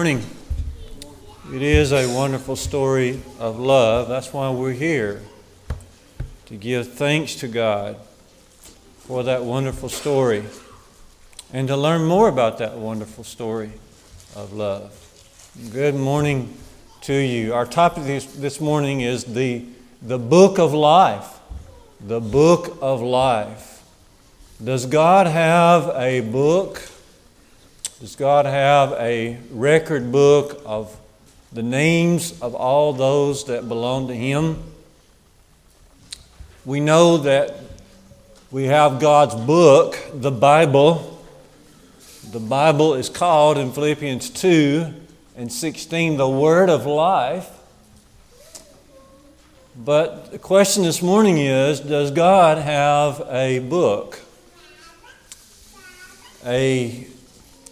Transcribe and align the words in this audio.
Morning. 0.00 0.24
It 1.52 1.60
is 1.60 1.92
a 1.92 2.08
wonderful 2.08 2.56
story 2.56 3.20
of 3.38 3.58
love. 3.58 4.08
That's 4.08 4.32
why 4.32 4.48
we're 4.48 4.72
here 4.72 5.20
to 6.46 6.56
give 6.56 6.94
thanks 6.94 7.34
to 7.34 7.48
God 7.48 7.96
for 9.00 9.22
that 9.24 9.44
wonderful 9.44 9.90
story 9.90 10.44
and 11.52 11.68
to 11.68 11.76
learn 11.76 12.06
more 12.06 12.28
about 12.28 12.56
that 12.60 12.78
wonderful 12.78 13.24
story 13.24 13.72
of 14.34 14.54
love. 14.54 14.90
Good 15.70 15.96
morning 15.96 16.56
to 17.02 17.12
you. 17.12 17.52
Our 17.52 17.66
topic 17.66 18.04
this, 18.04 18.24
this 18.24 18.58
morning 18.58 19.02
is 19.02 19.24
the, 19.24 19.66
the 20.00 20.18
book 20.18 20.58
of 20.58 20.72
life. 20.72 21.28
The 22.00 22.22
book 22.22 22.78
of 22.80 23.02
life. 23.02 23.84
Does 24.64 24.86
God 24.86 25.26
have 25.26 25.94
a 25.94 26.20
book? 26.20 26.89
Does 28.00 28.16
God 28.16 28.46
have 28.46 28.92
a 28.92 29.36
record 29.50 30.10
book 30.10 30.62
of 30.64 30.98
the 31.52 31.62
names 31.62 32.40
of 32.40 32.54
all 32.54 32.94
those 32.94 33.44
that 33.44 33.68
belong 33.68 34.08
to 34.08 34.14
Him? 34.14 34.62
We 36.64 36.80
know 36.80 37.18
that 37.18 37.56
we 38.50 38.64
have 38.64 39.00
God's 39.00 39.34
book, 39.34 39.98
the 40.14 40.30
Bible. 40.30 41.22
The 42.30 42.40
Bible 42.40 42.94
is 42.94 43.10
called 43.10 43.58
in 43.58 43.70
Philippians 43.70 44.30
2 44.30 44.94
and 45.36 45.52
16 45.52 46.16
the 46.16 46.26
Word 46.26 46.70
of 46.70 46.86
life. 46.86 47.50
But 49.76 50.32
the 50.32 50.38
question 50.38 50.84
this 50.84 51.02
morning 51.02 51.36
is 51.36 51.80
Does 51.80 52.10
God 52.12 52.56
have 52.56 53.20
a 53.28 53.58
book? 53.58 54.20
A 56.46 57.06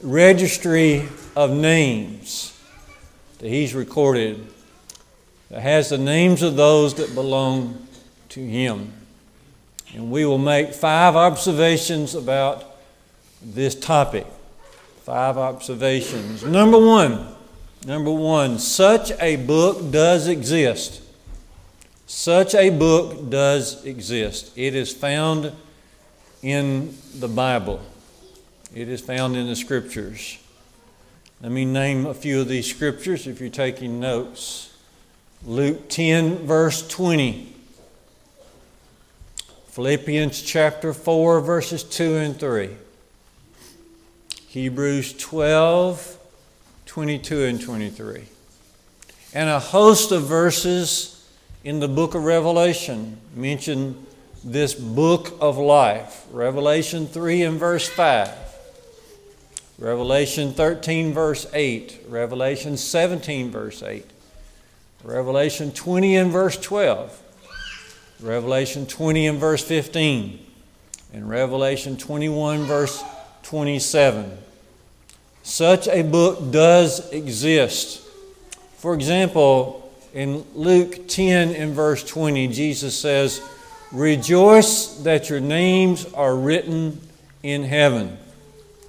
registry 0.02 1.08
of 1.34 1.50
names 1.50 2.58
that 3.38 3.48
he's 3.48 3.74
recorded 3.74 4.46
that 5.50 5.60
has 5.60 5.88
the 5.88 5.98
names 5.98 6.42
of 6.42 6.56
those 6.56 6.94
that 6.94 7.14
belong 7.14 7.86
to 8.30 8.40
him. 8.40 8.92
And 9.94 10.10
we 10.10 10.24
will 10.26 10.38
make 10.38 10.74
five 10.74 11.16
observations 11.16 12.14
about 12.14 12.64
this 13.42 13.74
topic. 13.74 14.26
Five 15.04 15.38
observations. 15.38 16.44
Number 16.44 16.78
one, 16.78 17.26
number 17.86 18.10
one, 18.12 18.58
such 18.58 19.12
a 19.20 19.36
book 19.36 19.90
does 19.90 20.28
exist. 20.28 21.02
Such 22.06 22.54
a 22.54 22.70
book 22.70 23.30
does 23.30 23.84
exist. 23.84 24.52
It 24.56 24.74
is 24.74 24.92
found 24.92 25.52
in 26.42 26.94
the 27.14 27.28
Bible. 27.28 27.80
It 28.78 28.88
is 28.88 29.00
found 29.00 29.36
in 29.36 29.48
the 29.48 29.56
scriptures. 29.56 30.38
Let 31.42 31.50
me 31.50 31.64
name 31.64 32.06
a 32.06 32.14
few 32.14 32.40
of 32.40 32.46
these 32.46 32.70
scriptures 32.70 33.26
if 33.26 33.40
you're 33.40 33.50
taking 33.50 33.98
notes. 33.98 34.72
Luke 35.44 35.88
10, 35.88 36.46
verse 36.46 36.86
20. 36.86 37.56
Philippians 39.66 40.40
chapter 40.42 40.92
4, 40.92 41.40
verses 41.40 41.82
2 41.82 42.18
and 42.18 42.38
3. 42.38 42.70
Hebrews 44.46 45.12
12, 45.14 46.16
22 46.86 47.44
and 47.46 47.60
23. 47.60 48.22
And 49.34 49.48
a 49.48 49.58
host 49.58 50.12
of 50.12 50.22
verses 50.22 51.28
in 51.64 51.80
the 51.80 51.88
book 51.88 52.14
of 52.14 52.22
Revelation 52.22 53.18
mention 53.34 54.06
this 54.44 54.72
book 54.72 55.36
of 55.40 55.58
life. 55.58 56.26
Revelation 56.30 57.08
3 57.08 57.42
and 57.42 57.58
verse 57.58 57.88
5. 57.88 58.47
Revelation 59.78 60.52
13, 60.52 61.12
verse 61.12 61.46
8, 61.52 62.06
Revelation 62.08 62.76
17, 62.76 63.50
verse 63.52 63.80
8, 63.80 64.04
Revelation 65.04 65.70
20 65.70 66.16
and 66.16 66.32
verse 66.32 66.56
12, 66.56 67.22
Revelation 68.20 68.86
20 68.86 69.26
and 69.28 69.38
verse 69.38 69.62
15, 69.62 70.44
and 71.12 71.28
Revelation 71.30 71.96
21, 71.96 72.64
verse 72.64 73.04
27. 73.44 74.36
Such 75.44 75.86
a 75.86 76.02
book 76.02 76.50
does 76.50 77.08
exist. 77.12 78.02
For 78.78 78.94
example, 78.94 79.92
in 80.12 80.44
Luke 80.56 81.06
10 81.06 81.54
and 81.54 81.72
verse 81.72 82.02
20, 82.02 82.48
Jesus 82.48 82.98
says, 82.98 83.40
Rejoice 83.92 84.98
that 85.04 85.30
your 85.30 85.40
names 85.40 86.04
are 86.14 86.34
written 86.34 87.00
in 87.44 87.62
heaven. 87.62 88.18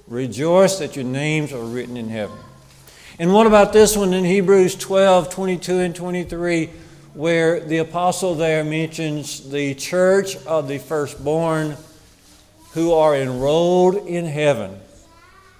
Rejoice 0.09 0.79
that 0.79 0.95
your 0.95 1.05
names 1.05 1.53
are 1.53 1.63
written 1.63 1.95
in 1.95 2.09
heaven. 2.09 2.37
And 3.19 3.31
what 3.31 3.45
about 3.45 3.73
this 3.73 3.95
one 3.95 4.11
in 4.13 4.25
Hebrews 4.25 4.75
12 4.75 5.29
22 5.29 5.79
and 5.79 5.95
23, 5.95 6.69
where 7.13 7.59
the 7.59 7.77
apostle 7.77 8.33
there 8.33 8.63
mentions 8.63 9.49
the 9.51 9.75
church 9.75 10.35
of 10.47 10.67
the 10.67 10.79
firstborn 10.79 11.77
who 12.71 12.93
are 12.93 13.15
enrolled 13.15 14.07
in 14.07 14.25
heaven? 14.25 14.79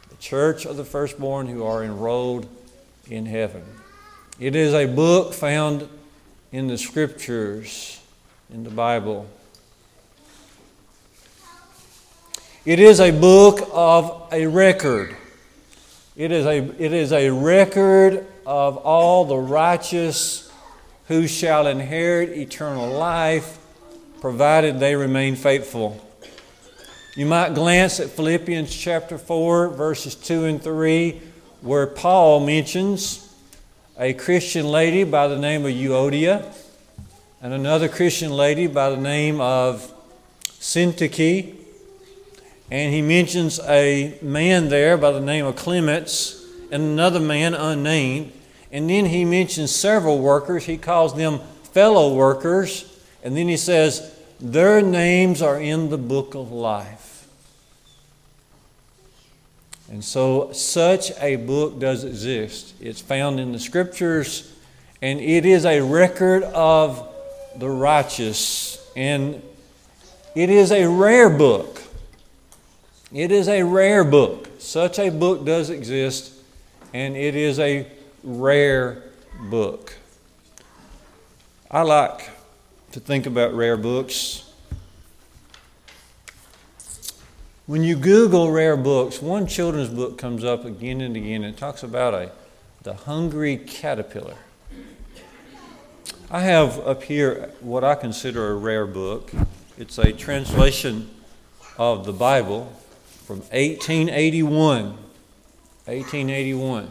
The 0.10 0.16
church 0.16 0.66
of 0.66 0.78
the 0.78 0.86
firstborn 0.86 1.48
who 1.48 1.64
are 1.64 1.84
enrolled 1.84 2.48
in 3.08 3.28
heaven. 3.28 3.64
It 4.40 4.56
is 4.56 4.74
a 4.74 4.88
book 4.88 5.34
found 5.34 5.88
in 6.52 6.68
the 6.68 6.78
scriptures, 6.78 8.02
in 8.52 8.64
the 8.64 8.70
Bible. 8.72 9.30
It 12.66 12.82
is 12.82 13.00
a 13.00 13.12
book 13.12 13.70
of 13.72 14.28
a 14.34 14.46
record. 14.46 15.16
It 16.18 16.34
is 16.34 16.46
a, 16.46 16.58
it 16.58 16.92
is 16.92 17.14
a 17.14 17.30
record 17.30 18.28
of 18.46 18.76
all 18.76 19.24
the 19.24 19.38
righteous 19.38 20.52
who 21.08 21.26
shall 21.26 21.68
inherit 21.68 22.38
eternal 22.38 22.90
life, 22.90 23.58
provided 24.20 24.78
they 24.78 24.94
remain 24.98 25.38
faithful. 25.38 26.06
You 27.16 27.28
might 27.28 27.56
glance 27.56 28.02
at 28.02 28.10
Philippians 28.10 28.76
chapter 28.76 29.18
4, 29.18 29.70
verses 29.70 30.14
2 30.16 30.44
and 30.44 30.62
3, 30.62 31.22
where 31.62 31.88
Paul 31.88 32.46
mentions 32.46 33.34
a 33.98 34.14
Christian 34.14 34.68
lady 34.68 35.06
by 35.06 35.30
the 35.30 35.38
name 35.38 35.66
of 35.66 35.72
Euodia 35.72 36.54
and 37.42 37.54
another 37.54 37.88
Christian 37.88 38.32
lady 38.32 38.68
by 38.68 38.90
the 38.90 38.98
name 38.98 39.40
of 39.40 39.94
Syntyche 40.60 41.59
and 42.72 42.94
he 42.94 43.02
mentions 43.02 43.60
a 43.62 44.18
man 44.22 44.70
there 44.70 44.98
by 44.98 45.12
the 45.12 45.20
name 45.20 45.46
of 45.46 45.56
Clements 45.56 46.46
and 46.72 46.84
another 46.84 47.20
man 47.20 47.54
unnamed. 47.54 48.32
And 48.72 48.90
then 48.90 49.06
he 49.06 49.26
mentions 49.26 49.74
several 49.74 50.20
workers. 50.20 50.66
He 50.66 50.78
calls 50.78 51.16
them 51.16 51.40
fellow 51.74 52.14
workers. 52.14 52.86
And 53.24 53.36
then 53.36 53.48
he 53.48 53.58
says, 53.58 54.16
Their 54.40 54.82
names 54.82 55.42
are 55.42 55.60
in 55.60 55.90
the 55.90 55.98
book 55.98 56.36
of 56.36 56.52
life. 56.52 57.28
And 59.90 60.04
so, 60.04 60.52
such 60.54 61.12
a 61.20 61.38
book 61.38 61.80
does 61.80 62.04
exist. 62.04 62.76
It's 62.80 63.02
found 63.02 63.40
in 63.40 63.52
the 63.52 63.60
scriptures, 63.60 64.54
and 65.02 65.20
it 65.20 65.48
is 65.48 65.66
a 65.66 65.82
record 65.82 66.44
of 66.44 67.12
the 67.56 67.68
righteous. 67.68 68.88
And 68.96 69.42
it 70.36 70.52
is 70.52 70.72
a 70.72 70.86
rare 70.86 71.32
book. 71.32 71.82
It 73.12 73.32
is 73.32 73.48
a 73.48 73.64
rare 73.64 74.04
book. 74.04 74.50
Such 74.60 75.00
a 75.00 75.10
book 75.10 75.44
does 75.44 75.72
exist, 75.72 76.32
and 76.94 77.18
it 77.18 77.36
is 77.36 77.60
a 77.60 77.88
rare 78.24 79.02
book. 79.50 79.96
I 81.72 81.82
like 81.82 82.30
to 82.92 83.00
think 83.00 83.26
about 83.26 83.54
rare 83.56 83.78
books. 83.78 84.52
When 87.66 87.84
you 87.84 87.96
Google 87.96 88.52
rare 88.52 88.78
books, 88.78 89.22
one 89.22 89.48
children's 89.48 89.90
book 89.90 90.20
comes 90.20 90.44
up 90.44 90.64
again 90.64 91.02
and 91.02 91.16
again. 91.16 91.44
It 91.44 91.58
talks 91.58 91.82
about 91.82 92.14
a 92.14 92.32
the 92.84 92.94
hungry 92.94 93.58
caterpillar. 93.58 94.38
I 96.32 96.42
have 96.42 96.80
up 96.80 97.04
here 97.04 97.52
what 97.60 97.84
I 97.84 97.96
consider 97.96 98.52
a 98.52 98.56
rare 98.56 98.88
book. 98.88 99.32
It's 99.78 99.98
a 99.98 100.14
translation 100.14 101.10
of 101.78 102.06
the 102.06 102.14
Bible 102.14 102.72
from 103.30 103.42
1881. 103.52 104.86
1881. 105.86 106.90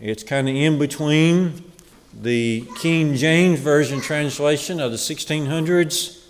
It's 0.00 0.22
kind 0.22 0.48
of 0.48 0.56
in 0.56 0.78
between 0.78 1.70
the 2.18 2.66
King 2.78 3.14
James 3.16 3.60
Version 3.60 4.00
translation 4.00 4.80
of 4.80 4.90
the 4.90 4.96
1600s 4.96 6.24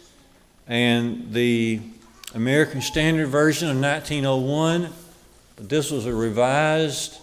and 0.66 1.32
the 1.32 1.80
American 2.34 2.80
Standard 2.80 3.28
Version 3.28 3.68
of 3.68 3.76
1901. 3.76 4.88
But 5.54 5.68
this 5.68 5.92
was 5.92 6.04
a 6.06 6.12
revised 6.12 7.20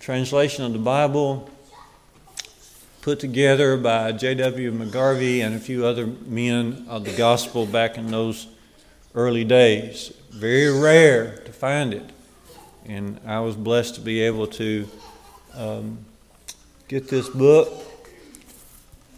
translation 0.00 0.64
of 0.64 0.72
the 0.72 0.78
Bible 0.78 1.50
put 3.02 3.20
together 3.20 3.76
by 3.76 4.12
J.W. 4.12 4.72
McGarvey 4.72 5.44
and 5.44 5.54
a 5.54 5.60
few 5.60 5.84
other 5.84 6.06
men 6.06 6.86
of 6.88 7.04
the 7.04 7.14
gospel 7.14 7.66
back 7.66 7.98
in 7.98 8.10
those 8.10 8.46
early 9.14 9.44
days. 9.44 10.12
Very 10.30 10.70
rare 10.70 11.36
to 11.44 11.52
find 11.52 11.92
it. 11.94 12.10
And 12.86 13.20
I 13.26 13.40
was 13.40 13.56
blessed 13.56 13.94
to 13.96 14.00
be 14.00 14.20
able 14.22 14.46
to 14.48 14.88
um, 15.54 15.98
get 16.88 17.08
this 17.08 17.28
book. 17.28 17.72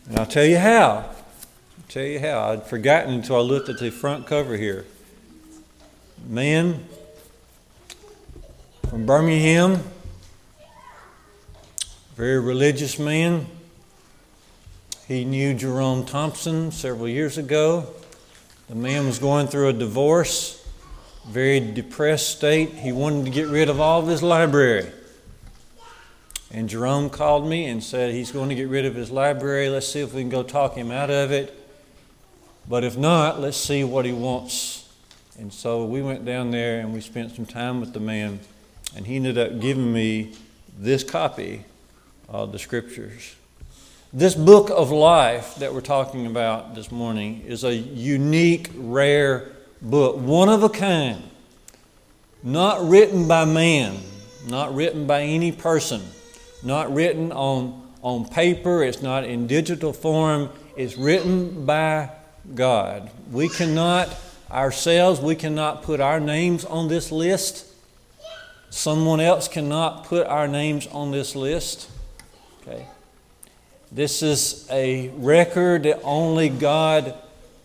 And 0.09 0.19
I'll 0.19 0.27
tell 0.27 0.45
you 0.45 0.59
how. 0.59 1.05
I'll 1.07 1.89
tell 1.89 2.05
you 2.05 2.21
how. 2.21 2.51
I'd 2.51 2.67
forgotten 2.67 3.15
until 3.15 3.37
I 3.37 3.41
looked 3.41 3.69
at 3.69 3.79
the 3.79 3.91
front 3.91 4.27
cover 4.27 4.57
here. 4.57 4.85
Man 6.29 6.85
from 8.95 9.07
Birmingham, 9.07 9.81
very 12.15 12.39
religious 12.39 12.97
man. 12.97 13.45
He 15.09 15.25
knew 15.25 15.53
Jerome 15.53 16.07
Thompson 16.07 16.71
several 16.71 17.09
years 17.09 17.37
ago. 17.37 17.89
The 18.69 18.75
man 18.75 19.07
was 19.07 19.19
going 19.19 19.49
through 19.49 19.69
a 19.69 19.73
divorce, 19.75 20.67
very 21.29 21.61
depressed 21.61 22.37
state. 22.37 22.71
He 22.71 22.93
wanted 22.93 23.27
to 23.27 23.31
get 23.31 23.49
rid 23.49 23.69
of 23.69 23.79
all 23.79 24.01
of 24.01 24.09
his 24.09 24.23
library. 24.23 24.91
And 26.51 26.69
Jerome 26.69 27.11
called 27.11 27.47
me 27.47 27.67
and 27.67 27.83
said 27.83 28.15
he's 28.15 28.31
going 28.31 28.49
to 28.49 28.55
get 28.55 28.69
rid 28.69 28.87
of 28.87 28.95
his 28.95 29.11
library. 29.11 29.69
Let's 29.69 29.89
see 29.89 30.01
if 30.01 30.15
we 30.15 30.23
can 30.23 30.31
go 30.31 30.43
talk 30.43 30.75
him 30.75 30.91
out 30.91 31.11
of 31.11 31.31
it. 31.31 31.61
But 32.67 32.85
if 32.85 32.97
not, 32.97 33.41
let's 33.41 33.57
see 33.59 33.85
what 33.85 34.07
he 34.07 34.13
wants. 34.13 34.89
And 35.39 35.53
so 35.53 35.85
we 35.85 36.01
went 36.01 36.25
down 36.25 36.51
there 36.51 36.81
and 36.81 36.95
we 36.95 37.01
spent 37.01 37.35
some 37.35 37.45
time 37.45 37.81
with 37.81 37.93
the 37.93 38.01
man. 38.01 38.41
And 38.97 39.07
he 39.07 39.17
ended 39.17 39.37
up 39.37 39.61
giving 39.61 39.93
me 39.93 40.33
this 40.79 41.05
copy 41.05 41.65
of 42.29 42.53
the 42.53 42.59
scriptures. 42.59 43.35
This 44.15 44.35
book 44.35 44.71
of 44.71 44.91
life 44.91 45.57
that 45.57 45.75
we're 45.75 45.83
talking 45.83 46.27
about 46.27 46.75
this 46.75 46.91
morning 46.91 47.43
is 47.47 47.65
a 47.65 47.75
unique, 47.75 48.71
rare 48.75 49.53
book, 49.83 50.17
one 50.17 50.49
of 50.49 50.63
a 50.63 50.71
kind, 50.71 51.23
not 52.43 52.89
written 52.89 53.29
by 53.29 53.45
man, 53.45 53.99
not 54.49 54.75
written 54.75 55.07
by 55.07 55.23
any 55.23 55.53
person 55.53 56.01
not 56.65 56.93
written 56.93 57.31
on, 57.31 57.83
on 58.03 58.27
paper, 58.27 58.83
it's 58.83 59.03
not 59.03 59.25
in 59.25 59.47
digital 59.47 59.93
form, 59.93 60.49
it's 60.77 60.97
written 60.97 61.67
by 61.67 62.11
God. 62.55 63.11
We 63.31 63.49
cannot 63.49 64.09
ourselves, 64.51 65.21
we 65.21 65.35
cannot 65.35 65.83
put 65.83 66.01
our 66.01 66.19
names 66.19 66.65
on 66.65 66.89
this 66.89 67.13
list. 67.13 67.67
Someone 68.71 69.21
else 69.21 69.47
cannot 69.47 70.05
put 70.05 70.27
our 70.27 70.49
names 70.49 70.87
on 70.89 71.11
this 71.13 71.37
list. 71.37 71.91
Okay. 72.63 72.87
This 73.95 74.25
is 74.25 74.67
a 74.73 75.11
record 75.11 75.85
that 75.85 76.03
only 76.03 76.49
God 76.49 77.15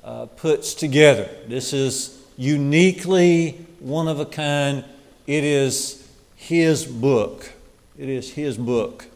uh, 0.04 0.28
puts 0.28 0.76
together. 0.76 1.28
This 1.48 1.74
is 1.74 2.24
uniquely 2.38 3.66
one 3.80 4.08
of 4.08 4.20
a 4.20 4.28
kind. 4.28 4.86
It 5.26 5.44
is 5.44 6.08
His 6.36 6.86
book. 6.86 7.50
It 7.98 8.10
is 8.10 8.34
His 8.34 8.60
book. 8.60 9.08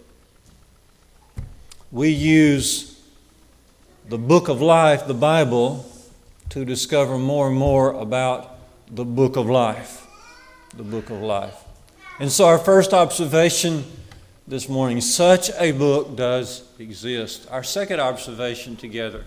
We 1.92 2.10
use 2.10 3.00
the 4.10 4.18
book 4.18 4.50
of 4.50 4.60
life, 4.60 5.06
the 5.06 5.14
Bible, 5.14 5.86
to 6.50 6.66
discover 6.66 7.20
more 7.20 7.48
and 7.50 7.56
more 7.56 7.94
about 7.94 8.56
the 8.90 9.06
book 9.06 9.36
of 9.36 9.48
life. 9.48 10.08
The 10.76 10.82
book 10.82 11.12
of 11.12 11.22
life. 11.22 11.64
And 12.20 12.32
so, 12.32 12.48
our 12.48 12.58
first 12.58 12.92
observation 12.92 13.84
this 14.48 14.68
morning 14.68 15.00
such 15.00 15.50
a 15.58 15.72
book 15.72 16.18
does 16.18 16.64
exist. 16.78 17.48
Our 17.50 17.64
second 17.64 18.02
observation 18.02 18.76
together 18.76 19.24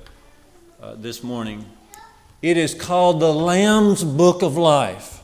uh, 0.80 0.94
this 0.96 1.22
morning 1.22 1.64
it 2.42 2.58
is 2.58 2.74
called 2.74 3.18
the 3.18 3.32
Lamb's 3.32 4.04
Book 4.04 4.42
of 4.42 4.58
Life. 4.58 5.22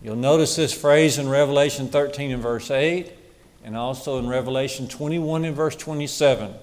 You'll 0.00 0.14
notice 0.14 0.54
this 0.54 0.72
phrase 0.72 1.18
in 1.18 1.28
Revelation 1.28 1.88
13 1.88 2.30
and 2.30 2.42
verse 2.42 2.70
8 2.70 3.12
and 3.64 3.76
also 3.76 4.18
in 4.18 4.28
Revelation 4.28 4.86
21 4.86 5.44
and 5.44 5.56
verse 5.56 5.74
27. 5.74 6.54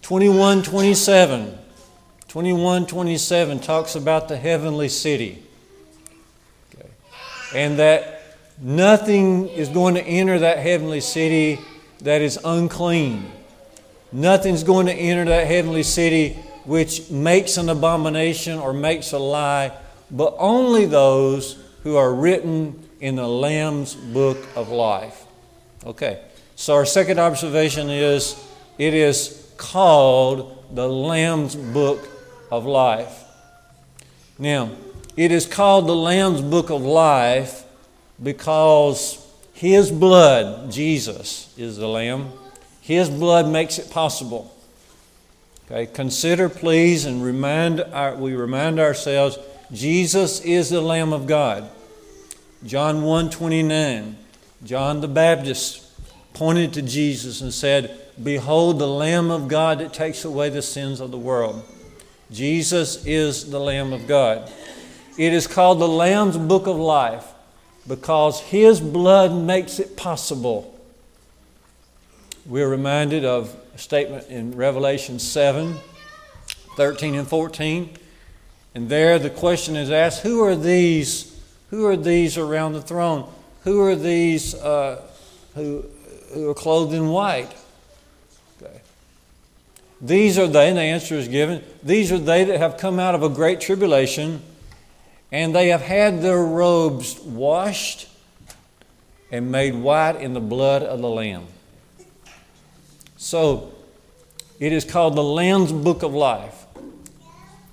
21 0.00 0.62
27. 0.62 1.58
21 2.28 2.86
27 2.86 3.58
talks 3.58 3.96
about 3.96 4.28
the 4.28 4.36
heavenly 4.36 4.88
city. 4.88 5.42
Okay. 6.72 6.88
And 7.52 7.80
that 7.80 8.22
nothing 8.60 9.48
is 9.48 9.68
going 9.68 9.96
to 9.96 10.02
enter 10.02 10.38
that 10.38 10.58
heavenly 10.58 11.00
city 11.00 11.58
that 12.00 12.22
is 12.22 12.38
unclean. 12.44 13.30
Nothing's 14.12 14.64
going 14.64 14.86
to 14.86 14.92
enter 14.92 15.24
that 15.26 15.46
heavenly 15.46 15.82
city 15.82 16.38
which 16.64 17.10
makes 17.10 17.56
an 17.56 17.68
abomination 17.68 18.58
or 18.58 18.72
makes 18.72 19.12
a 19.12 19.18
lie, 19.18 19.72
but 20.10 20.34
only 20.38 20.86
those 20.86 21.58
who 21.82 21.96
are 21.96 22.12
written 22.12 22.88
in 23.00 23.16
the 23.16 23.26
Lamb's 23.26 23.94
book 23.94 24.38
of 24.54 24.68
life. 24.68 25.24
Okay. 25.84 26.22
So, 26.56 26.74
our 26.74 26.84
second 26.84 27.18
observation 27.18 27.88
is 27.88 28.36
it 28.76 28.92
is 28.92 29.52
called 29.56 30.64
the 30.74 30.88
Lamb's 30.88 31.56
Book 31.56 32.06
of 32.50 32.66
Life. 32.66 33.24
Now, 34.38 34.70
it 35.16 35.32
is 35.32 35.46
called 35.46 35.86
the 35.86 35.96
Lamb's 35.96 36.42
Book 36.42 36.70
of 36.70 36.82
Life 36.82 37.64
because 38.22 39.26
His 39.60 39.90
blood, 39.90 40.72
Jesus 40.72 41.52
is 41.58 41.76
the 41.76 41.86
Lamb, 41.86 42.32
His 42.80 43.10
blood 43.10 43.46
makes 43.46 43.78
it 43.78 43.90
possible. 43.90 44.56
Okay, 45.66 45.84
consider, 45.84 46.48
please, 46.48 47.04
and 47.04 47.22
remind 47.22 47.82
our, 47.82 48.14
we 48.14 48.32
remind 48.32 48.80
ourselves 48.80 49.38
Jesus 49.70 50.40
is 50.40 50.70
the 50.70 50.80
Lamb 50.80 51.12
of 51.12 51.26
God. 51.26 51.68
John 52.64 53.02
1 53.02 53.28
29, 53.28 54.16
John 54.64 55.02
the 55.02 55.08
Baptist 55.08 55.84
pointed 56.32 56.72
to 56.72 56.80
Jesus 56.80 57.42
and 57.42 57.52
said, 57.52 58.00
Behold 58.22 58.78
the 58.78 58.88
Lamb 58.88 59.30
of 59.30 59.46
God 59.46 59.80
that 59.80 59.92
takes 59.92 60.24
away 60.24 60.48
the 60.48 60.62
sins 60.62 61.00
of 61.00 61.10
the 61.10 61.18
world. 61.18 61.62
Jesus 62.30 63.04
is 63.04 63.50
the 63.50 63.60
Lamb 63.60 63.92
of 63.92 64.08
God. 64.08 64.50
It 65.18 65.34
is 65.34 65.46
called 65.46 65.80
the 65.80 65.86
Lamb's 65.86 66.38
Book 66.38 66.66
of 66.66 66.76
Life 66.76 67.26
because 67.86 68.40
His 68.40 68.80
blood 68.80 69.32
makes 69.32 69.78
it 69.78 69.96
possible. 69.96 70.78
We're 72.46 72.68
reminded 72.68 73.24
of 73.24 73.54
a 73.74 73.78
statement 73.78 74.28
in 74.28 74.56
Revelation 74.56 75.18
7 75.18 75.76
13 76.76 77.14
and 77.14 77.28
14. 77.28 77.90
And 78.74 78.88
there 78.88 79.18
the 79.18 79.30
question 79.30 79.76
is 79.76 79.90
asked 79.90 80.22
Who 80.22 80.42
are 80.42 80.56
these? 80.56 81.38
Who 81.70 81.86
are 81.86 81.96
these 81.96 82.38
around 82.38 82.72
the 82.72 82.82
throne? 82.82 83.30
Who 83.64 83.80
are 83.82 83.96
these 83.96 84.54
uh, 84.54 85.02
who, 85.54 85.84
who 86.32 86.48
are 86.48 86.54
clothed 86.54 86.94
in 86.94 87.08
white. 87.08 87.52
Okay. 88.62 88.80
These 90.00 90.38
are 90.38 90.46
they, 90.46 90.68
and 90.68 90.78
the 90.78 90.82
answer 90.82 91.14
is 91.14 91.28
given. 91.28 91.62
These 91.82 92.12
are 92.12 92.18
they 92.18 92.44
that 92.44 92.58
have 92.58 92.76
come 92.76 92.98
out 92.98 93.14
of 93.14 93.22
a 93.22 93.28
great 93.28 93.60
tribulation, 93.60 94.42
and 95.32 95.54
they 95.54 95.68
have 95.68 95.82
had 95.82 96.22
their 96.22 96.42
robes 96.42 97.18
washed 97.20 98.08
and 99.30 99.50
made 99.50 99.74
white 99.74 100.16
in 100.16 100.34
the 100.34 100.40
blood 100.40 100.82
of 100.82 101.00
the 101.00 101.08
Lamb. 101.08 101.46
So, 103.16 103.72
it 104.58 104.72
is 104.72 104.84
called 104.84 105.14
the 105.14 105.22
Lamb's 105.22 105.72
Book 105.72 106.02
of 106.02 106.12
Life 106.12 106.66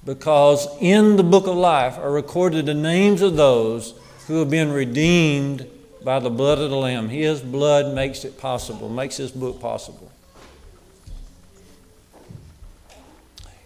because 0.06 0.68
in 0.80 1.18
the 1.18 1.24
Book 1.24 1.48
of 1.48 1.56
Life 1.56 1.98
are 1.98 2.12
recorded 2.12 2.66
the 2.66 2.74
names 2.74 3.22
of 3.22 3.36
those 3.36 3.94
who 4.28 4.40
have 4.40 4.50
been 4.50 4.72
redeemed 4.72 5.68
by 6.04 6.20
the 6.20 6.30
blood 6.30 6.60
of 6.60 6.70
the 6.70 6.78
Lamb. 6.78 7.10
His 7.10 7.42
blood 7.42 7.94
makes 7.94 8.24
it 8.24 8.38
possible, 8.40 8.88
makes 8.88 9.18
this 9.18 9.32
book 9.32 9.60
possible. 9.60 10.12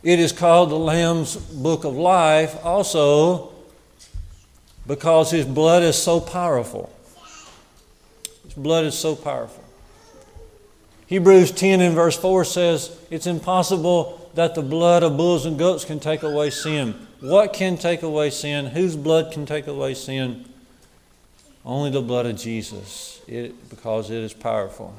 It 0.01 0.19
is 0.19 0.31
called 0.31 0.71
the 0.71 0.79
Lamb's 0.79 1.35
Book 1.35 1.83
of 1.83 1.95
Life 1.95 2.65
also 2.65 3.50
because 4.85 5.31
His 5.31 5.45
blood 5.45 5.83
is 5.83 6.01
so 6.01 6.19
powerful. 6.19 6.91
His 8.43 8.53
blood 8.53 8.85
is 8.85 8.97
so 8.97 9.15
powerful. 9.15 9.63
Hebrews 11.07 11.51
10 11.51 11.81
and 11.81 11.93
verse 11.93 12.17
4 12.17 12.45
says, 12.45 12.97
It's 13.09 13.27
impossible 13.27 14.29
that 14.33 14.55
the 14.55 14.61
blood 14.61 15.03
of 15.03 15.17
bulls 15.17 15.45
and 15.45 15.59
goats 15.59 15.83
can 15.83 15.99
take 15.99 16.23
away 16.23 16.49
sin. 16.49 17.07
What 17.19 17.53
can 17.53 17.77
take 17.77 18.01
away 18.01 18.29
sin? 18.29 18.67
Whose 18.67 18.95
blood 18.95 19.31
can 19.31 19.45
take 19.45 19.67
away 19.67 19.93
sin? 19.93 20.45
Only 21.63 21.91
the 21.91 22.01
blood 22.01 22.25
of 22.25 22.37
Jesus, 22.37 23.21
it, 23.27 23.69
because 23.69 24.09
it 24.09 24.17
is 24.17 24.33
powerful. 24.33 24.95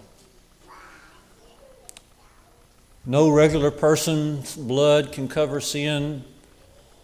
No 3.05 3.31
regular 3.31 3.73
person's 3.73 4.55
blood 4.55 5.11
can 5.11 5.27
cover 5.27 5.61
sin. 5.61 6.25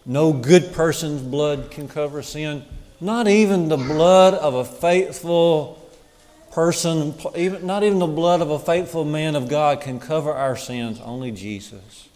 No 0.09 0.33
good 0.33 0.73
person's 0.73 1.21
blood 1.21 1.69
can 1.69 1.87
cover 1.87 2.23
sin. 2.23 2.65
Not 2.99 3.27
even 3.27 3.69
the 3.69 3.77
blood 3.77 4.33
of 4.33 4.55
a 4.55 4.65
faithful 4.65 5.87
person, 6.51 7.13
even, 7.35 7.67
not 7.67 7.83
even 7.83 7.99
the 7.99 8.07
blood 8.07 8.41
of 8.41 8.49
a 8.49 8.57
faithful 8.57 9.05
man 9.05 9.35
of 9.35 9.47
God 9.47 9.81
can 9.81 9.99
cover 9.99 10.33
our 10.33 10.57
sins. 10.57 10.99
Only 10.99 11.29
Jesus. 11.29 12.09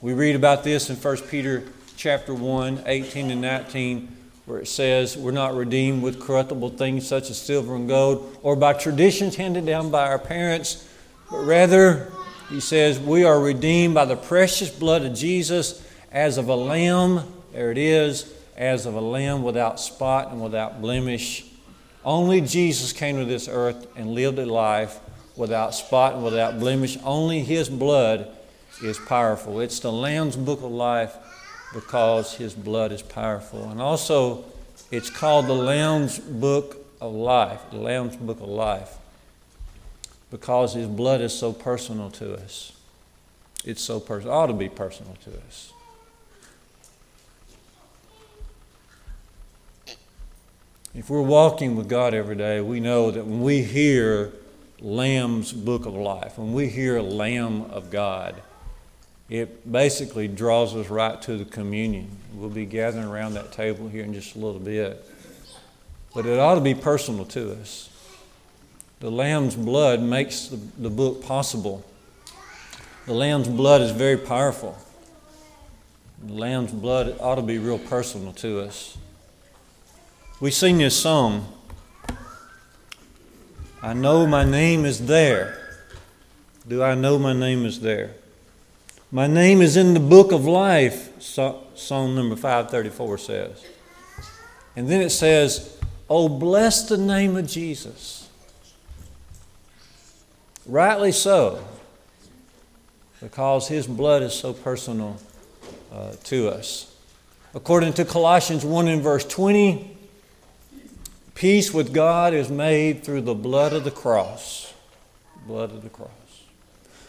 We 0.00 0.12
read 0.12 0.34
about 0.34 0.64
this 0.64 0.90
in 0.90 0.96
1 0.96 1.16
Peter 1.28 1.62
chapter 1.96 2.34
1, 2.34 2.82
18 2.84 3.30
and 3.30 3.40
19 3.40 4.16
where 4.46 4.58
it 4.58 4.66
says 4.66 5.16
we're 5.16 5.30
not 5.30 5.54
redeemed 5.54 6.02
with 6.02 6.20
corruptible 6.20 6.70
things 6.70 7.06
such 7.06 7.30
as 7.30 7.40
silver 7.40 7.76
and 7.76 7.86
gold 7.86 8.36
or 8.42 8.56
by 8.56 8.72
traditions 8.72 9.36
handed 9.36 9.64
down 9.64 9.92
by 9.92 10.08
our 10.08 10.18
parents, 10.18 10.84
but 11.30 11.44
rather, 11.44 12.10
he 12.48 12.58
says, 12.58 12.98
we 12.98 13.22
are 13.22 13.38
redeemed 13.38 13.94
by 13.94 14.04
the 14.04 14.16
precious 14.16 14.68
blood 14.68 15.04
of 15.04 15.14
Jesus 15.14 15.80
as 16.12 16.38
of 16.38 16.48
a 16.48 16.54
lamb, 16.54 17.22
there 17.52 17.70
it 17.70 17.78
is, 17.78 18.32
as 18.56 18.86
of 18.86 18.94
a 18.94 19.00
lamb 19.00 19.42
without 19.42 19.80
spot 19.80 20.30
and 20.30 20.42
without 20.42 20.80
blemish. 20.80 21.44
Only 22.04 22.40
Jesus 22.40 22.92
came 22.92 23.16
to 23.16 23.24
this 23.24 23.48
earth 23.48 23.86
and 23.96 24.10
lived 24.10 24.38
a 24.38 24.46
life 24.46 25.00
without 25.36 25.74
spot 25.74 26.14
and 26.14 26.24
without 26.24 26.58
blemish. 26.58 26.98
Only 27.02 27.40
his 27.40 27.68
blood 27.68 28.28
is 28.82 28.98
powerful. 28.98 29.60
It's 29.60 29.80
the 29.80 29.92
Lamb's 29.92 30.36
book 30.36 30.62
of 30.62 30.70
life 30.70 31.16
because 31.72 32.34
his 32.34 32.52
blood 32.52 32.92
is 32.92 33.02
powerful. 33.02 33.70
And 33.70 33.80
also, 33.80 34.44
it's 34.90 35.08
called 35.08 35.46
the 35.46 35.54
Lamb's 35.54 36.18
book 36.18 36.84
of 37.00 37.14
life, 37.14 37.60
the 37.70 37.78
Lamb's 37.78 38.16
book 38.16 38.40
of 38.40 38.48
life, 38.48 38.98
because 40.30 40.74
his 40.74 40.86
blood 40.86 41.20
is 41.20 41.32
so 41.32 41.52
personal 41.52 42.10
to 42.10 42.34
us. 42.34 42.72
It's 43.64 43.80
so 43.80 44.00
personal, 44.00 44.34
ought 44.34 44.48
to 44.48 44.52
be 44.52 44.68
personal 44.68 45.16
to 45.24 45.30
us. 45.46 45.72
If 50.94 51.08
we're 51.08 51.22
walking 51.22 51.74
with 51.74 51.88
God 51.88 52.12
every 52.12 52.36
day, 52.36 52.60
we 52.60 52.78
know 52.78 53.10
that 53.10 53.24
when 53.24 53.40
we 53.40 53.62
hear 53.62 54.30
Lamb's 54.78 55.50
book 55.50 55.86
of 55.86 55.94
life, 55.94 56.36
when 56.36 56.52
we 56.52 56.68
hear 56.68 57.00
Lamb 57.00 57.62
of 57.70 57.90
God, 57.90 58.42
it 59.30 59.70
basically 59.72 60.28
draws 60.28 60.76
us 60.76 60.90
right 60.90 61.20
to 61.22 61.38
the 61.38 61.46
communion. 61.46 62.10
We'll 62.34 62.50
be 62.50 62.66
gathering 62.66 63.06
around 63.06 63.32
that 63.34 63.52
table 63.52 63.88
here 63.88 64.04
in 64.04 64.12
just 64.12 64.36
a 64.36 64.38
little 64.38 64.60
bit. 64.60 65.02
But 66.14 66.26
it 66.26 66.38
ought 66.38 66.56
to 66.56 66.60
be 66.60 66.74
personal 66.74 67.24
to 67.26 67.52
us. 67.52 67.88
The 69.00 69.10
Lamb's 69.10 69.56
blood 69.56 70.02
makes 70.02 70.48
the, 70.48 70.60
the 70.76 70.90
book 70.90 71.24
possible. 71.24 71.82
The 73.06 73.14
Lamb's 73.14 73.48
blood 73.48 73.80
is 73.80 73.92
very 73.92 74.18
powerful. 74.18 74.76
The 76.22 76.34
Lamb's 76.34 76.72
blood 76.72 77.16
ought 77.18 77.36
to 77.36 77.42
be 77.42 77.56
real 77.56 77.78
personal 77.78 78.34
to 78.34 78.60
us. 78.60 78.98
We 80.42 80.50
sing 80.50 80.78
this 80.78 81.00
song. 81.00 81.46
I 83.80 83.94
know 83.94 84.26
my 84.26 84.44
name 84.44 84.84
is 84.84 85.06
there. 85.06 85.78
Do 86.66 86.82
I 86.82 86.96
know 86.96 87.16
my 87.16 87.32
name 87.32 87.64
is 87.64 87.78
there? 87.78 88.16
My 89.12 89.28
name 89.28 89.62
is 89.62 89.76
in 89.76 89.94
the 89.94 90.00
book 90.00 90.32
of 90.32 90.44
life, 90.44 91.12
song 91.22 92.16
number 92.16 92.34
534 92.34 93.18
says. 93.18 93.64
And 94.74 94.88
then 94.88 95.00
it 95.00 95.10
says, 95.10 95.78
Oh, 96.10 96.28
bless 96.28 96.88
the 96.88 96.98
name 96.98 97.36
of 97.36 97.46
Jesus. 97.46 98.28
Rightly 100.66 101.12
so, 101.12 101.64
because 103.20 103.68
his 103.68 103.86
blood 103.86 104.22
is 104.22 104.34
so 104.34 104.52
personal 104.52 105.20
uh, 105.92 106.14
to 106.24 106.48
us. 106.48 106.92
According 107.54 107.92
to 107.92 108.04
Colossians 108.04 108.64
1 108.64 108.88
and 108.88 109.00
verse 109.00 109.24
20, 109.24 109.98
Peace 111.34 111.72
with 111.72 111.92
God 111.92 112.34
is 112.34 112.50
made 112.50 113.02
through 113.02 113.22
the 113.22 113.34
blood 113.34 113.72
of 113.72 113.84
the 113.84 113.90
cross. 113.90 114.72
Blood 115.46 115.72
of 115.72 115.82
the 115.82 115.88
cross. 115.88 116.10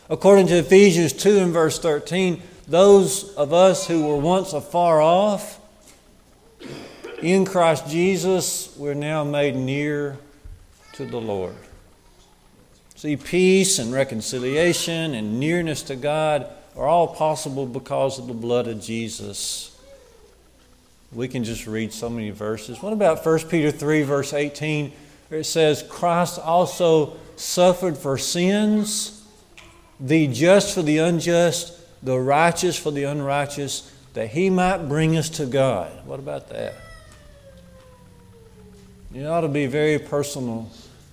According 0.09 0.47
to 0.47 0.57
Ephesians 0.57 1.13
2 1.13 1.39
and 1.39 1.53
verse 1.53 1.79
13, 1.79 2.41
those 2.67 3.33
of 3.35 3.53
us 3.53 3.87
who 3.87 4.07
were 4.07 4.17
once 4.17 4.53
afar 4.53 5.01
off, 5.01 5.59
in 7.21 7.45
Christ 7.45 7.87
Jesus, 7.87 8.75
we're 8.77 8.93
now 8.93 9.23
made 9.23 9.55
near 9.55 10.17
to 10.93 11.05
the 11.05 11.19
Lord. 11.19 11.55
See, 12.95 13.17
peace 13.17 13.79
and 13.79 13.93
reconciliation 13.93 15.13
and 15.13 15.39
nearness 15.39 15.83
to 15.83 15.95
God 15.95 16.49
are 16.75 16.87
all 16.87 17.07
possible 17.07 17.65
because 17.65 18.19
of 18.19 18.27
the 18.27 18.33
blood 18.33 18.67
of 18.67 18.81
Jesus 18.81 19.72
we 21.15 21.27
can 21.27 21.43
just 21.43 21.67
read 21.67 21.93
so 21.93 22.09
many 22.09 22.29
verses. 22.31 22.81
What 22.81 22.93
about 22.93 23.25
1 23.25 23.39
Peter 23.49 23.71
3, 23.71 24.03
verse 24.03 24.33
18, 24.33 24.91
where 25.29 25.41
it 25.41 25.45
says, 25.45 25.83
Christ 25.87 26.39
also 26.39 27.17
suffered 27.35 27.97
for 27.97 28.17
sins, 28.17 29.25
the 29.99 30.27
just 30.27 30.73
for 30.73 30.81
the 30.81 30.99
unjust, 30.99 31.79
the 32.03 32.19
righteous 32.19 32.77
for 32.77 32.91
the 32.91 33.03
unrighteous, 33.03 33.91
that 34.13 34.29
he 34.29 34.49
might 34.49 34.89
bring 34.89 35.17
us 35.17 35.29
to 35.29 35.45
God. 35.45 35.91
What 36.05 36.19
about 36.19 36.49
that? 36.49 36.75
It 39.13 39.25
ought 39.25 39.41
to 39.41 39.47
be 39.47 39.67
very 39.67 39.99
personal 39.99 40.71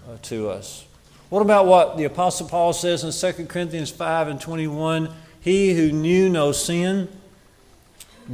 uh, 0.09 0.17
to 0.23 0.49
us. 0.49 0.87
What 1.29 1.43
about 1.43 1.67
what 1.67 1.97
the 1.97 2.05
Apostle 2.05 2.49
Paul 2.49 2.73
says 2.73 3.05
in 3.05 3.35
2 3.35 3.47
Corinthians 3.47 3.91
5 3.91 4.29
and 4.29 4.41
21? 4.41 5.11
He 5.41 5.75
who 5.75 5.93
knew 5.93 6.29
no 6.29 6.53
sin, 6.53 7.09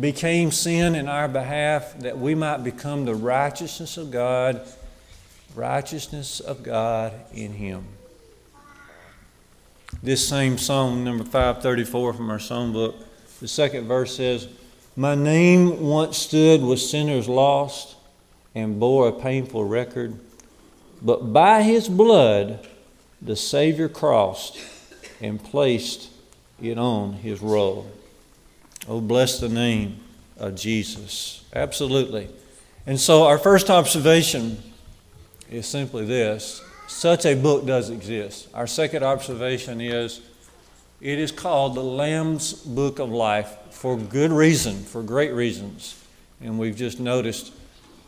became 0.00 0.50
sin 0.50 0.94
in 0.94 1.08
our 1.08 1.28
behalf 1.28 1.98
that 2.00 2.18
we 2.18 2.34
might 2.34 2.58
become 2.58 3.04
the 3.04 3.14
righteousness 3.14 3.96
of 3.96 4.10
God, 4.10 4.60
righteousness 5.54 6.40
of 6.40 6.62
God 6.62 7.12
in 7.32 7.52
Him. 7.52 7.84
This 10.02 10.28
same 10.28 10.58
song, 10.58 11.04
number 11.04 11.24
534 11.24 12.12
from 12.12 12.30
our 12.30 12.38
Psalm 12.38 12.72
songbook, 12.72 12.94
the 13.40 13.48
second 13.48 13.86
verse 13.86 14.16
says, 14.16 14.48
My 14.96 15.14
name 15.14 15.80
once 15.80 16.18
stood 16.18 16.62
with 16.62 16.80
sinners 16.80 17.28
lost 17.28 17.96
and 18.54 18.78
bore 18.78 19.08
a 19.08 19.12
painful 19.12 19.64
record, 19.64 20.18
but 21.00 21.32
by 21.32 21.62
His 21.62 21.88
blood 21.88 22.66
the 23.22 23.36
Savior 23.36 23.88
crossed 23.88 24.58
and 25.20 25.42
placed 25.42 26.10
it 26.60 26.76
on 26.76 27.14
His 27.14 27.40
roll. 27.40 27.90
Oh, 28.88 29.00
bless 29.00 29.40
the 29.40 29.48
name 29.48 29.98
of 30.38 30.54
Jesus. 30.54 31.44
Absolutely. 31.54 32.28
And 32.86 33.00
so, 33.00 33.24
our 33.24 33.38
first 33.38 33.68
observation 33.68 34.62
is 35.50 35.66
simply 35.66 36.04
this 36.04 36.62
such 36.86 37.26
a 37.26 37.34
book 37.34 37.66
does 37.66 37.90
exist. 37.90 38.48
Our 38.54 38.66
second 38.68 39.02
observation 39.02 39.80
is 39.80 40.20
it 41.00 41.18
is 41.18 41.32
called 41.32 41.74
the 41.74 41.82
Lamb's 41.82 42.52
Book 42.52 43.00
of 43.00 43.10
Life 43.10 43.56
for 43.70 43.96
good 43.96 44.30
reason, 44.30 44.84
for 44.84 45.02
great 45.02 45.32
reasons. 45.32 46.00
And 46.40 46.58
we've 46.58 46.76
just 46.76 47.00
noticed 47.00 47.52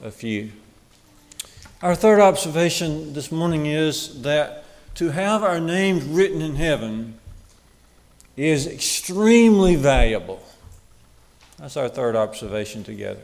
a 0.02 0.10
few. 0.10 0.52
Our 1.82 1.94
third 1.94 2.20
observation 2.20 3.12
this 3.14 3.32
morning 3.32 3.66
is 3.66 4.22
that 4.22 4.64
to 4.94 5.10
have 5.10 5.42
our 5.42 5.60
names 5.60 6.04
written 6.04 6.40
in 6.40 6.56
heaven 6.56 7.18
is 8.36 8.66
extremely 8.66 9.74
valuable. 9.74 10.42
That's 11.58 11.76
our 11.76 11.88
third 11.88 12.14
observation 12.14 12.84
together. 12.84 13.22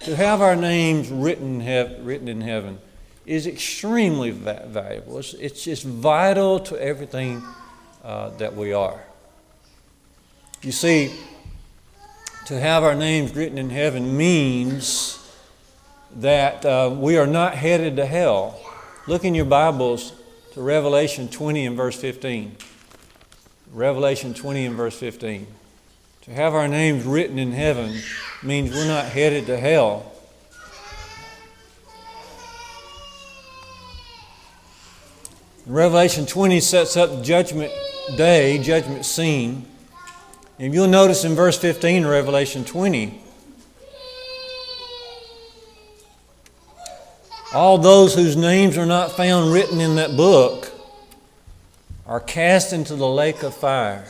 To 0.00 0.16
have 0.16 0.40
our 0.40 0.56
names 0.56 1.10
written, 1.10 1.64
written 2.04 2.28
in 2.28 2.40
heaven 2.40 2.78
is 3.24 3.46
extremely 3.46 4.30
va- 4.30 4.64
valuable. 4.68 5.18
It's, 5.18 5.34
it's 5.34 5.64
just 5.64 5.84
vital 5.84 6.58
to 6.60 6.80
everything 6.80 7.42
uh, 8.02 8.30
that 8.38 8.56
we 8.56 8.72
are. 8.72 9.00
You 10.62 10.72
see, 10.72 11.12
to 12.46 12.58
have 12.58 12.82
our 12.82 12.94
names 12.94 13.34
written 13.36 13.58
in 13.58 13.70
heaven 13.70 14.16
means 14.16 15.18
that 16.16 16.64
uh, 16.64 16.92
we 16.98 17.16
are 17.16 17.26
not 17.26 17.54
headed 17.54 17.96
to 17.96 18.06
hell. 18.06 18.58
Look 19.06 19.24
in 19.24 19.34
your 19.34 19.44
Bibles 19.44 20.12
to 20.54 20.62
Revelation 20.62 21.28
20 21.28 21.66
and 21.66 21.76
verse 21.76 22.00
15. 22.00 22.56
Revelation 23.72 24.34
20 24.34 24.66
and 24.66 24.74
verse 24.74 24.98
15. 24.98 25.46
To 26.28 26.34
have 26.34 26.54
our 26.54 26.68
names 26.68 27.04
written 27.04 27.38
in 27.38 27.52
heaven 27.52 28.02
means 28.42 28.70
we're 28.70 28.86
not 28.86 29.06
headed 29.06 29.46
to 29.46 29.56
hell. 29.56 30.12
Revelation 35.66 36.26
20 36.26 36.60
sets 36.60 36.98
up 36.98 37.22
judgment 37.22 37.72
day, 38.18 38.58
judgment 38.58 39.06
scene. 39.06 39.64
And 40.58 40.74
you'll 40.74 40.86
notice 40.86 41.24
in 41.24 41.34
verse 41.34 41.56
15 41.56 42.04
of 42.04 42.10
Revelation 42.10 42.62
20, 42.62 43.22
all 47.54 47.78
those 47.78 48.14
whose 48.14 48.36
names 48.36 48.76
are 48.76 48.84
not 48.84 49.12
found 49.12 49.50
written 49.50 49.80
in 49.80 49.94
that 49.96 50.14
book 50.14 50.72
are 52.06 52.20
cast 52.20 52.74
into 52.74 52.96
the 52.96 53.08
lake 53.08 53.42
of 53.42 53.54
fire. 53.54 54.04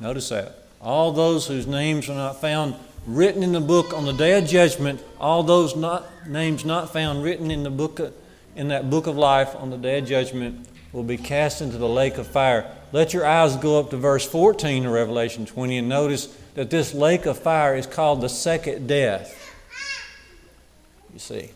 Notice 0.00 0.28
that. 0.28 0.64
All 0.80 1.12
those 1.12 1.46
whose 1.46 1.66
names 1.66 2.08
are 2.08 2.14
not 2.14 2.40
found 2.40 2.74
written 3.06 3.42
in 3.42 3.52
the 3.52 3.60
book 3.60 3.92
on 3.92 4.04
the 4.04 4.12
day 4.12 4.38
of 4.38 4.46
judgment, 4.46 5.02
all 5.18 5.42
those 5.42 5.74
not, 5.74 6.06
names 6.26 6.64
not 6.64 6.92
found 6.92 7.22
written 7.22 7.50
in 7.50 7.62
the 7.62 7.70
book 7.70 8.00
in 8.54 8.68
that 8.68 8.90
book 8.90 9.06
of 9.06 9.16
life 9.16 9.54
on 9.56 9.70
the 9.70 9.76
day 9.76 9.98
of 9.98 10.06
judgment 10.06 10.66
will 10.92 11.02
be 11.02 11.16
cast 11.16 11.60
into 11.60 11.78
the 11.78 11.88
lake 11.88 12.18
of 12.18 12.26
fire. 12.26 12.70
Let 12.92 13.12
your 13.12 13.26
eyes 13.26 13.56
go 13.56 13.78
up 13.78 13.90
to 13.90 13.96
verse 13.96 14.26
14 14.26 14.86
of 14.86 14.92
Revelation 14.92 15.46
20 15.46 15.78
and 15.78 15.88
notice 15.88 16.26
that 16.54 16.70
this 16.70 16.94
lake 16.94 17.26
of 17.26 17.38
fire 17.38 17.76
is 17.76 17.86
called 17.86 18.20
the 18.20 18.28
second 18.28 18.86
death. 18.86 19.34
You 21.12 21.18
see, 21.18 21.50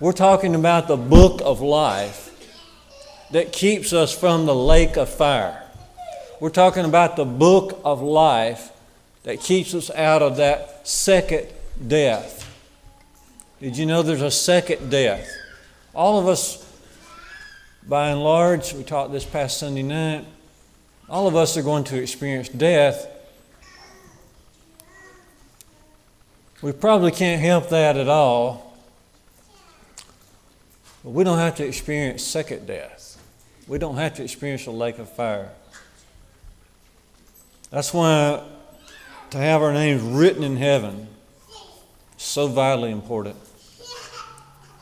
we're 0.00 0.12
talking 0.12 0.54
about 0.54 0.88
the 0.88 0.96
book 0.96 1.40
of 1.44 1.60
life 1.60 2.24
that 3.32 3.52
keeps 3.52 3.92
us 3.92 4.16
from 4.16 4.46
the 4.46 4.54
lake 4.54 4.96
of 4.96 5.08
fire. 5.08 5.67
We're 6.40 6.50
talking 6.50 6.84
about 6.84 7.16
the 7.16 7.24
book 7.24 7.80
of 7.84 8.00
life 8.00 8.70
that 9.24 9.40
keeps 9.40 9.74
us 9.74 9.90
out 9.90 10.22
of 10.22 10.36
that 10.36 10.86
second 10.86 11.48
death. 11.86 12.44
Did 13.60 13.76
you 13.76 13.86
know 13.86 14.02
there's 14.02 14.22
a 14.22 14.30
second 14.30 14.88
death? 14.88 15.28
All 15.94 16.20
of 16.20 16.28
us, 16.28 16.64
by 17.88 18.10
and 18.10 18.22
large, 18.22 18.72
we 18.72 18.84
taught 18.84 19.10
this 19.10 19.24
past 19.24 19.58
Sunday 19.58 19.82
night, 19.82 20.26
all 21.08 21.26
of 21.26 21.34
us 21.34 21.56
are 21.56 21.62
going 21.62 21.82
to 21.84 22.00
experience 22.00 22.48
death. 22.48 23.08
We 26.62 26.70
probably 26.70 27.10
can't 27.10 27.40
help 27.40 27.68
that 27.70 27.96
at 27.96 28.08
all. 28.08 28.76
But 31.02 31.10
we 31.10 31.24
don't 31.24 31.38
have 31.38 31.56
to 31.56 31.66
experience 31.66 32.22
second 32.22 32.66
death. 32.66 33.20
We 33.66 33.78
don't 33.78 33.96
have 33.96 34.14
to 34.14 34.22
experience 34.22 34.66
a 34.66 34.70
lake 34.70 34.98
of 34.98 35.10
fire. 35.10 35.50
That's 37.70 37.92
why 37.92 38.42
to 39.30 39.38
have 39.38 39.62
our 39.62 39.72
names 39.72 40.02
written 40.02 40.42
in 40.42 40.56
heaven 40.56 41.06
is 42.16 42.22
so 42.22 42.48
vitally 42.48 42.90
important. 42.90 43.36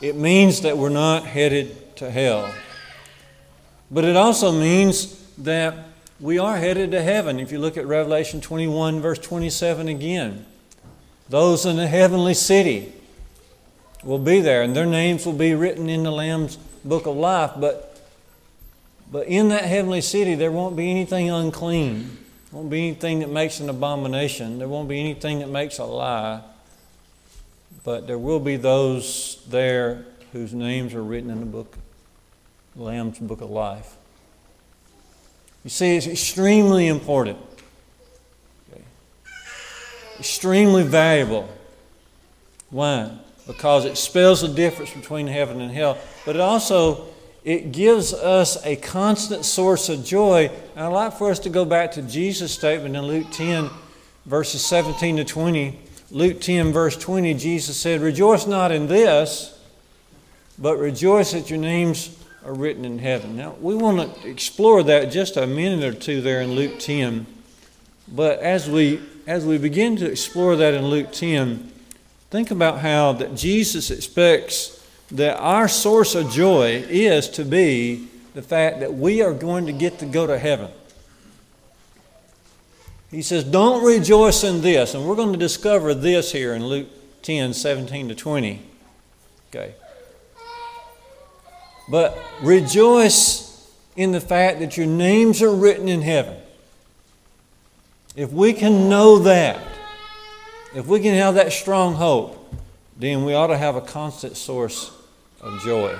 It 0.00 0.14
means 0.14 0.60
that 0.60 0.78
we're 0.78 0.88
not 0.88 1.24
headed 1.24 1.96
to 1.96 2.10
hell. 2.10 2.54
But 3.90 4.04
it 4.04 4.16
also 4.16 4.52
means 4.52 5.20
that 5.38 5.74
we 6.20 6.38
are 6.38 6.56
headed 6.56 6.92
to 6.92 7.02
heaven. 7.02 7.40
If 7.40 7.50
you 7.50 7.58
look 7.58 7.76
at 7.76 7.86
Revelation 7.86 8.40
21, 8.40 9.00
verse 9.00 9.18
27 9.18 9.88
again, 9.88 10.46
those 11.28 11.66
in 11.66 11.76
the 11.76 11.86
heavenly 11.88 12.34
city 12.34 12.92
will 14.04 14.18
be 14.18 14.40
there, 14.40 14.62
and 14.62 14.76
their 14.76 14.86
names 14.86 15.26
will 15.26 15.32
be 15.32 15.54
written 15.54 15.88
in 15.88 16.04
the 16.04 16.12
Lamb's 16.12 16.56
book 16.84 17.06
of 17.06 17.16
life. 17.16 17.52
But, 17.58 18.00
but 19.10 19.26
in 19.26 19.48
that 19.48 19.64
heavenly 19.64 20.00
city, 20.00 20.34
there 20.34 20.52
won't 20.52 20.76
be 20.76 20.90
anything 20.90 21.30
unclean. 21.30 22.18
Won't 22.56 22.70
be 22.70 22.88
anything 22.88 23.20
that 23.20 23.30
makes 23.30 23.60
an 23.60 23.68
abomination. 23.68 24.58
There 24.58 24.68
won't 24.68 24.88
be 24.88 24.98
anything 24.98 25.40
that 25.40 25.48
makes 25.48 25.78
a 25.78 25.84
lie 25.84 26.42
but 27.86 28.08
there 28.08 28.18
will 28.18 28.40
be 28.40 28.56
those 28.56 29.40
there 29.48 30.04
whose 30.32 30.52
names 30.52 30.92
are 30.92 31.04
written 31.04 31.30
in 31.30 31.38
the 31.38 31.46
book, 31.46 31.78
Lamb's 32.74 33.20
Book 33.20 33.40
of 33.40 33.48
Life. 33.48 33.94
You 35.62 35.70
see, 35.70 35.96
it's 35.96 36.08
extremely 36.08 36.88
important, 36.88 37.38
okay. 38.72 38.82
extremely 40.18 40.82
valuable. 40.82 41.48
Why? 42.70 43.12
Because 43.46 43.84
it 43.84 43.96
spells 43.96 44.40
the 44.40 44.48
difference 44.48 44.92
between 44.92 45.28
heaven 45.28 45.60
and 45.60 45.70
hell, 45.70 45.96
but 46.24 46.34
it 46.34 46.40
also 46.40 47.06
it 47.46 47.70
gives 47.70 48.12
us 48.12 48.58
a 48.66 48.74
constant 48.74 49.44
source 49.44 49.88
of 49.88 50.04
joy. 50.04 50.50
And 50.74 50.84
I'd 50.84 50.88
like 50.88 51.12
for 51.12 51.30
us 51.30 51.38
to 51.40 51.48
go 51.48 51.64
back 51.64 51.92
to 51.92 52.02
Jesus' 52.02 52.50
statement 52.50 52.96
in 52.96 53.02
Luke 53.04 53.28
10, 53.30 53.70
verses 54.26 54.64
17 54.64 55.18
to 55.18 55.24
20. 55.24 55.78
Luke 56.10 56.40
10, 56.40 56.72
verse 56.72 56.96
20, 56.96 57.34
Jesus 57.34 57.76
said, 57.76 58.00
Rejoice 58.00 58.48
not 58.48 58.72
in 58.72 58.88
this, 58.88 59.62
but 60.58 60.76
rejoice 60.76 61.30
that 61.32 61.48
your 61.48 61.60
names 61.60 62.18
are 62.44 62.52
written 62.52 62.84
in 62.84 62.98
heaven. 62.98 63.36
Now, 63.36 63.54
we 63.60 63.76
want 63.76 64.22
to 64.22 64.28
explore 64.28 64.82
that 64.82 65.12
just 65.12 65.36
a 65.36 65.46
minute 65.46 65.84
or 65.84 65.96
two 65.96 66.20
there 66.20 66.40
in 66.40 66.50
Luke 66.50 66.80
10. 66.80 67.26
But 68.08 68.40
as 68.40 68.68
we, 68.68 69.00
as 69.28 69.44
we 69.44 69.58
begin 69.58 69.94
to 69.98 70.10
explore 70.10 70.56
that 70.56 70.74
in 70.74 70.86
Luke 70.86 71.12
10, 71.12 71.70
think 72.28 72.50
about 72.50 72.80
how 72.80 73.12
that 73.12 73.36
Jesus 73.36 73.92
expects 73.92 74.75
that 75.10 75.38
our 75.38 75.68
source 75.68 76.14
of 76.14 76.30
joy 76.30 76.84
is 76.88 77.28
to 77.30 77.44
be 77.44 78.08
the 78.34 78.42
fact 78.42 78.80
that 78.80 78.94
we 78.94 79.22
are 79.22 79.32
going 79.32 79.66
to 79.66 79.72
get 79.72 79.98
to 80.00 80.06
go 80.06 80.26
to 80.26 80.38
heaven. 80.38 80.70
He 83.10 83.22
says, 83.22 83.44
Don't 83.44 83.84
rejoice 83.84 84.44
in 84.44 84.60
this. 84.60 84.94
And 84.94 85.06
we're 85.06 85.16
going 85.16 85.32
to 85.32 85.38
discover 85.38 85.94
this 85.94 86.32
here 86.32 86.54
in 86.54 86.66
Luke 86.66 86.88
10 87.22 87.54
17 87.54 88.08
to 88.08 88.14
20. 88.14 88.62
Okay. 89.48 89.74
But 91.88 92.18
rejoice 92.42 93.72
in 93.96 94.12
the 94.12 94.20
fact 94.20 94.58
that 94.60 94.76
your 94.76 94.86
names 94.86 95.40
are 95.40 95.54
written 95.54 95.88
in 95.88 96.02
heaven. 96.02 96.36
If 98.16 98.32
we 98.32 98.52
can 98.52 98.88
know 98.88 99.20
that, 99.20 99.60
if 100.74 100.86
we 100.86 101.00
can 101.00 101.14
have 101.14 101.34
that 101.34 101.52
strong 101.52 101.94
hope, 101.94 102.54
then 102.98 103.24
we 103.24 103.34
ought 103.34 103.48
to 103.48 103.58
have 103.58 103.76
a 103.76 103.80
constant 103.80 104.36
source 104.36 104.90
of 105.40 105.60
joy. 105.62 105.96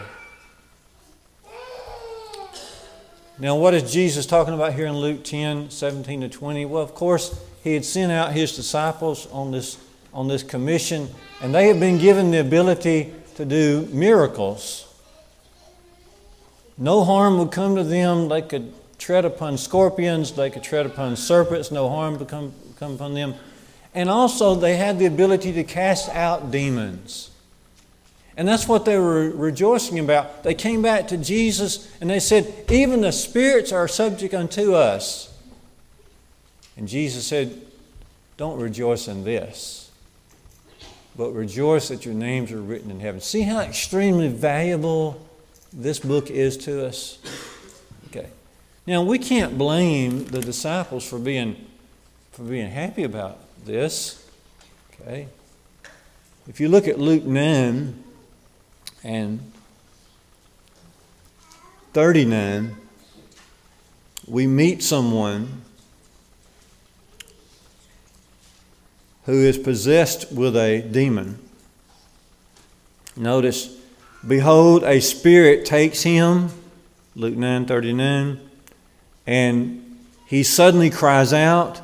Now, 3.39 3.57
what 3.57 3.75
is 3.75 3.93
Jesus 3.93 4.25
talking 4.25 4.55
about 4.55 4.73
here 4.73 4.87
in 4.87 4.97
Luke 4.97 5.23
10 5.23 5.69
17 5.69 6.23
to 6.23 6.29
20? 6.29 6.65
Well, 6.65 6.83
of 6.83 6.95
course, 6.95 7.39
he 7.63 7.75
had 7.75 7.85
sent 7.85 8.11
out 8.11 8.33
his 8.33 8.57
disciples 8.57 9.27
on 9.31 9.51
this, 9.51 9.79
on 10.15 10.27
this 10.27 10.43
commission, 10.43 11.09
and 11.43 11.55
they 11.55 11.69
had 11.69 11.79
been 11.79 11.99
given 11.99 12.31
the 12.31 12.41
ability 12.41 13.13
to 13.35 13.45
do 13.45 13.87
miracles. 13.93 14.83
No 16.79 17.05
harm 17.05 17.39
would 17.39 17.53
come 17.53 17.77
to 17.77 17.85
them. 17.85 18.29
They 18.29 18.41
could 18.41 18.73
tread 18.99 19.25
upon 19.25 19.59
scorpions, 19.59 20.33
they 20.33 20.51
could 20.51 20.63
tread 20.63 20.87
upon 20.87 21.17
serpents, 21.17 21.71
no 21.71 21.89
harm 21.89 22.19
would 22.19 22.29
come, 22.29 22.55
come 22.79 22.95
upon 22.95 23.15
them. 23.15 23.35
And 23.97 24.11
also, 24.11 24.55
they 24.55 24.77
had 24.77 24.99
the 24.99 25.07
ability 25.07 25.55
to 25.55 25.65
cast 25.65 26.11
out 26.11 26.51
demons. 26.51 27.31
And 28.37 28.47
that's 28.47 28.69
what 28.69 28.85
they 28.85 28.99
were 28.99 29.31
rejoicing 29.31 29.99
about. 29.99 30.43
They 30.43 30.53
came 30.53 30.83
back 30.83 31.09
to 31.09 31.17
Jesus 31.17 31.91
and 31.99 32.11
they 32.11 32.21
said, 32.21 32.67
Even 32.71 33.01
the 33.01 33.11
spirits 33.11 33.73
are 33.73 33.89
subject 33.89 34.35
unto 34.35 34.75
us. 34.75 35.35
And 36.77 36.87
Jesus 36.87 37.27
said, 37.27 37.59
Don't 38.37 38.61
rejoice 38.61 39.09
in 39.09 39.25
this, 39.25 39.91
but 41.17 41.31
rejoice 41.31 41.89
that 41.89 42.05
your 42.05 42.13
names 42.13 42.53
are 42.53 42.61
written 42.61 42.91
in 42.91 43.01
heaven. 43.01 43.23
See 43.23 43.43
how 43.43 43.61
extremely 43.61 44.29
valuable 44.29 45.27
this 45.73 46.01
book 46.01 46.31
is 46.31 46.59
to 46.59 46.85
us? 46.85 47.19
Okay. 48.09 48.29
Now, 48.87 49.03
we 49.03 49.19
can't 49.19 49.57
blame 49.57 50.27
the 50.27 50.43
disciples 50.43 51.09
for 51.09 51.19
being, 51.19 51.57
for 52.33 52.43
being 52.43 52.71
happy 52.71 53.03
about 53.03 53.39
this. 53.67 54.27
Okay. 55.01 55.29
If 56.49 56.61
you 56.61 56.69
look 56.69 56.89
at 56.89 56.99
Luke 56.99 57.25
9, 57.25 58.05
and 59.07 59.53
39, 61.93 62.77
we 64.27 64.47
meet 64.47 64.83
someone 64.83 65.63
who 69.25 69.43
is 69.45 69.59
possessed 69.59 70.33
with 70.33 70.57
a 70.57 70.83
demon. 70.83 71.39
Notice, 73.17 73.77
behold, 74.27 74.83
a 74.83 75.01
spirit 75.01 75.65
takes 75.65 76.03
him, 76.03 76.51
Luke 77.15 77.37
9 77.37 77.67
39, 77.67 78.41
and 79.27 79.99
he 80.27 80.43
suddenly 80.43 80.91
cries 80.91 81.33
out, 81.33 81.81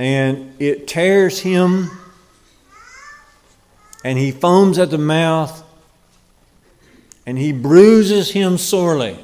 and 0.00 0.54
it 0.58 0.88
tears 0.88 1.40
him 1.40 1.90
and 4.02 4.18
he 4.18 4.30
foams 4.30 4.78
at 4.78 4.88
the 4.88 4.96
mouth, 4.96 5.62
and 7.26 7.36
he 7.36 7.52
bruises 7.52 8.30
him 8.30 8.56
sorely. 8.56 9.18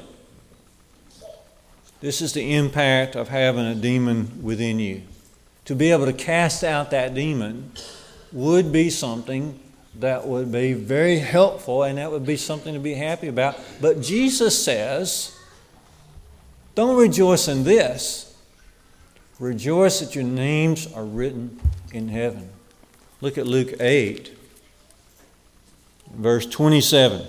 This 1.99 2.21
is 2.21 2.33
the 2.33 2.53
impact 2.53 3.15
of 3.15 3.29
having 3.29 3.65
a 3.65 3.73
demon 3.73 4.43
within 4.43 4.77
you. 4.77 5.01
To 5.65 5.73
be 5.73 5.89
able 5.89 6.05
to 6.05 6.13
cast 6.13 6.63
out 6.63 6.91
that 6.91 7.15
demon 7.15 7.71
would 8.31 8.71
be 8.71 8.91
something 8.91 9.59
that 9.95 10.27
would 10.27 10.51
be 10.51 10.73
very 10.73 11.17
helpful 11.17 11.81
and 11.81 11.97
that 11.97 12.11
would 12.11 12.25
be 12.25 12.37
something 12.37 12.75
to 12.75 12.79
be 12.79 12.93
happy 12.93 13.29
about. 13.29 13.59
But 13.81 13.99
Jesus 13.99 14.63
says, 14.63 15.35
don't 16.75 16.97
rejoice 16.97 17.47
in 17.47 17.63
this. 17.63 18.26
Rejoice 19.39 19.99
that 19.99 20.15
your 20.15 20.23
names 20.23 20.91
are 20.93 21.05
written 21.05 21.59
in 21.93 22.09
heaven. 22.09 22.49
Look 23.21 23.37
at 23.37 23.47
Luke 23.47 23.73
8 23.79 24.37
verse 26.13 26.45
27. 26.45 27.25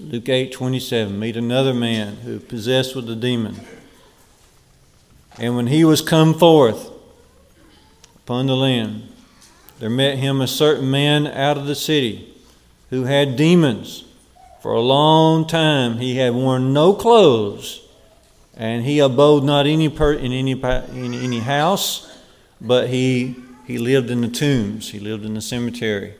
Luke 0.00 0.28
8 0.28 0.52
27. 0.52 1.18
Meet 1.18 1.36
another 1.36 1.74
man 1.74 2.16
who 2.16 2.38
possessed 2.40 2.96
with 2.96 3.08
a 3.08 3.16
demon. 3.16 3.60
And 5.38 5.56
when 5.56 5.68
he 5.68 5.84
was 5.84 6.00
come 6.00 6.34
forth 6.34 6.90
upon 8.16 8.46
the 8.46 8.56
land, 8.56 9.08
there 9.78 9.90
met 9.90 10.18
him 10.18 10.40
a 10.40 10.48
certain 10.48 10.90
man 10.90 11.26
out 11.26 11.56
of 11.56 11.66
the 11.66 11.74
city 11.74 12.34
who 12.90 13.04
had 13.04 13.36
demons. 13.36 14.04
For 14.62 14.72
a 14.72 14.80
long 14.80 15.46
time 15.46 15.98
he 15.98 16.16
had 16.16 16.34
worn 16.34 16.72
no 16.72 16.94
clothes, 16.94 17.83
and 18.56 18.84
he 18.84 18.98
abode 19.00 19.44
not 19.44 19.66
any 19.66 19.88
per, 19.88 20.12
in 20.12 20.32
any, 20.32 20.52
in 20.52 21.14
any 21.14 21.40
house, 21.40 22.10
but 22.60 22.88
he, 22.88 23.36
he 23.66 23.78
lived 23.78 24.10
in 24.10 24.20
the 24.20 24.28
tombs, 24.28 24.90
he 24.90 24.98
lived 24.98 25.24
in 25.24 25.34
the 25.34 25.40
cemetery. 25.40 26.14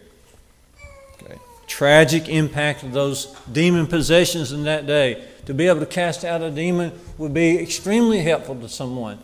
Okay. 1.23 1.39
Tragic 1.67 2.29
impact 2.29 2.83
of 2.83 2.93
those 2.93 3.27
demon 3.53 3.87
possessions 3.87 4.53
in 4.53 4.65
that 4.65 4.87
day. 4.87 5.25
To 5.47 5.55
be 5.55 5.69
able 5.69 5.81
to 5.81 5.87
cast 5.87 6.25
out 6.25 6.43
a 6.43 6.51
demon 6.51 6.93
would 7.19 7.35
be 7.35 7.59
extremely 7.59 8.21
helpful 8.21 8.57
to 8.57 8.69
someone 8.69 9.19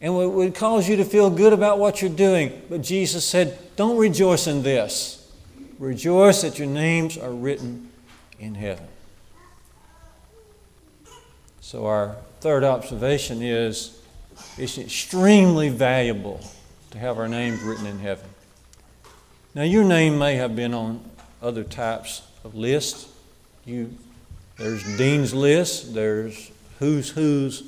and 0.00 0.14
it 0.14 0.26
would 0.26 0.54
cause 0.54 0.88
you 0.88 0.96
to 0.96 1.04
feel 1.04 1.28
good 1.30 1.52
about 1.52 1.78
what 1.78 2.00
you're 2.00 2.10
doing. 2.10 2.62
But 2.68 2.82
Jesus 2.82 3.24
said, 3.24 3.58
Don't 3.76 3.96
rejoice 3.96 4.46
in 4.46 4.62
this. 4.62 5.32
Rejoice 5.78 6.42
that 6.42 6.58
your 6.58 6.68
names 6.68 7.18
are 7.18 7.32
written 7.32 7.90
in 8.38 8.54
heaven. 8.54 8.86
So, 11.60 11.86
our 11.86 12.16
third 12.40 12.64
observation 12.64 13.42
is 13.42 14.00
it's 14.56 14.78
extremely 14.78 15.68
valuable 15.68 16.40
to 16.90 16.98
have 16.98 17.18
our 17.18 17.28
names 17.28 17.62
written 17.62 17.86
in 17.86 17.98
heaven. 17.98 18.28
Now, 19.54 19.62
your 19.62 19.84
name 19.84 20.18
may 20.18 20.36
have 20.36 20.54
been 20.54 20.74
on 20.74 21.02
other 21.42 21.64
types 21.64 22.22
of 22.44 22.54
lists. 22.54 23.08
You, 23.64 23.92
there's 24.56 24.82
Dean's 24.96 25.34
List, 25.34 25.94
there's 25.94 26.50
Who's 26.78 27.10
Who's 27.10 27.64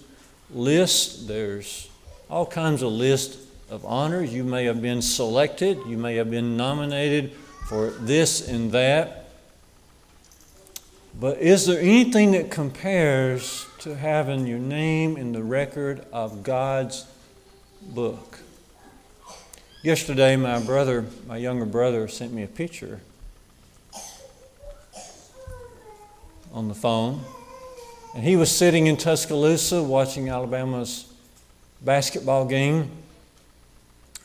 list, 0.52 1.28
there's 1.28 1.88
all 2.28 2.46
kinds 2.46 2.83
of 2.83 2.92
lists 2.92 3.38
of 3.70 3.85
honors. 3.85 4.33
You 4.33 4.44
may 4.44 4.64
have 4.64 4.83
been 4.83 5.02
selected, 5.02 5.78
you 5.87 5.96
may 5.96 6.16
have 6.16 6.30
been 6.30 6.56
nominated 6.56 7.33
for 7.68 7.90
this 7.90 8.48
and 8.48 8.72
that. 8.72 9.19
But 11.18 11.38
is 11.38 11.66
there 11.66 11.81
anything 11.81 12.33
that 12.33 12.51
compares 12.51 13.66
to 13.81 13.96
having 13.96 14.46
your 14.46 14.59
name 14.59 15.16
in 15.16 15.33
the 15.33 15.42
record 15.42 16.05
of 16.12 16.42
God's 16.42 17.07
book? 17.83 18.40
Yesterday, 19.83 20.37
my 20.37 20.61
brother, 20.61 21.05
my 21.27 21.37
younger 21.37 21.64
brother, 21.64 22.07
sent 22.07 22.33
me 22.33 22.42
a 22.42 22.46
picture 22.46 23.01
on 26.53 26.68
the 26.68 26.75
phone. 26.75 27.23
And 28.14 28.25
he 28.25 28.37
was 28.37 28.51
sitting 28.51 28.87
in 28.87 28.96
Tuscaloosa 28.96 29.83
watching 29.83 30.29
Alabama's 30.29 31.12
basketball 31.81 32.44
game. 32.44 32.90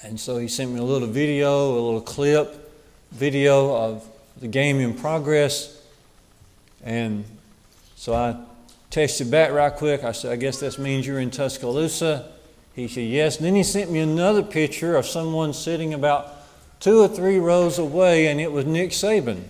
And 0.04 0.20
so 0.20 0.38
he 0.38 0.48
sent 0.48 0.72
me 0.72 0.80
a 0.80 0.84
little 0.84 1.08
video, 1.08 1.72
a 1.72 1.74
little 1.74 2.02
clip, 2.02 2.72
video 3.12 3.76
of 3.76 4.08
the 4.40 4.48
game 4.48 4.80
in 4.80 4.94
progress. 4.94 5.75
And 6.86 7.26
so 7.96 8.14
I 8.14 8.38
texted 8.92 9.32
back 9.32 9.52
right 9.52 9.74
quick. 9.74 10.04
I 10.04 10.12
said, 10.12 10.32
I 10.32 10.36
guess 10.36 10.60
this 10.60 10.78
means 10.78 11.06
you're 11.06 11.20
in 11.20 11.32
Tuscaloosa. 11.32 12.32
He 12.76 12.88
said, 12.88 13.06
Yes. 13.06 13.38
And 13.38 13.46
then 13.46 13.56
he 13.56 13.64
sent 13.64 13.92
me 13.92 14.00
another 14.00 14.44
picture 14.44 14.96
of 14.96 15.06
someone 15.06 15.54
sitting 15.54 15.94
about 15.94 16.32
two 16.80 17.02
or 17.02 17.08
three 17.08 17.40
rows 17.40 17.80
away, 17.80 18.28
and 18.28 18.40
it 18.40 18.52
was 18.52 18.66
Nick 18.66 18.92
Saban. 18.92 19.44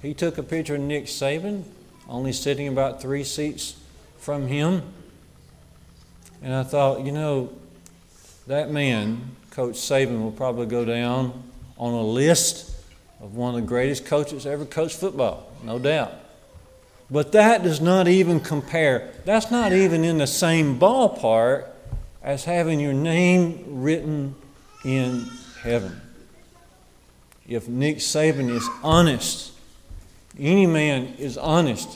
He 0.00 0.14
took 0.14 0.38
a 0.38 0.42
picture 0.42 0.76
of 0.76 0.80
Nick 0.80 1.04
Saban, 1.04 1.64
only 2.08 2.32
sitting 2.32 2.68
about 2.68 3.02
three 3.02 3.24
seats 3.24 3.76
from 4.18 4.46
him. 4.46 4.82
And 6.42 6.54
I 6.54 6.62
thought, 6.62 7.04
you 7.04 7.12
know, 7.12 7.52
that 8.46 8.70
man, 8.70 9.36
Coach 9.50 9.74
Saban, 9.74 10.22
will 10.22 10.32
probably 10.32 10.66
go 10.66 10.84
down 10.84 11.42
on 11.76 11.92
a 11.92 12.02
list 12.02 12.74
of 13.20 13.34
one 13.34 13.54
of 13.54 13.60
the 13.60 13.66
greatest 13.66 14.06
coaches 14.06 14.46
ever 14.46 14.64
coached 14.64 14.96
football, 14.96 15.52
no 15.62 15.78
doubt. 15.78 16.12
But 17.10 17.32
that 17.32 17.62
does 17.62 17.80
not 17.80 18.08
even 18.08 18.40
compare. 18.40 19.12
That's 19.24 19.50
not 19.50 19.72
even 19.72 20.04
in 20.04 20.18
the 20.18 20.26
same 20.26 20.78
ballpark 20.78 21.66
as 22.22 22.44
having 22.44 22.80
your 22.80 22.92
name 22.92 23.64
written 23.80 24.34
in 24.84 25.26
heaven. 25.62 26.00
If 27.48 27.68
Nick 27.68 27.98
Saban 27.98 28.50
is 28.50 28.68
honest, 28.82 29.52
any 30.38 30.66
man 30.66 31.14
is 31.18 31.38
honest, 31.38 31.88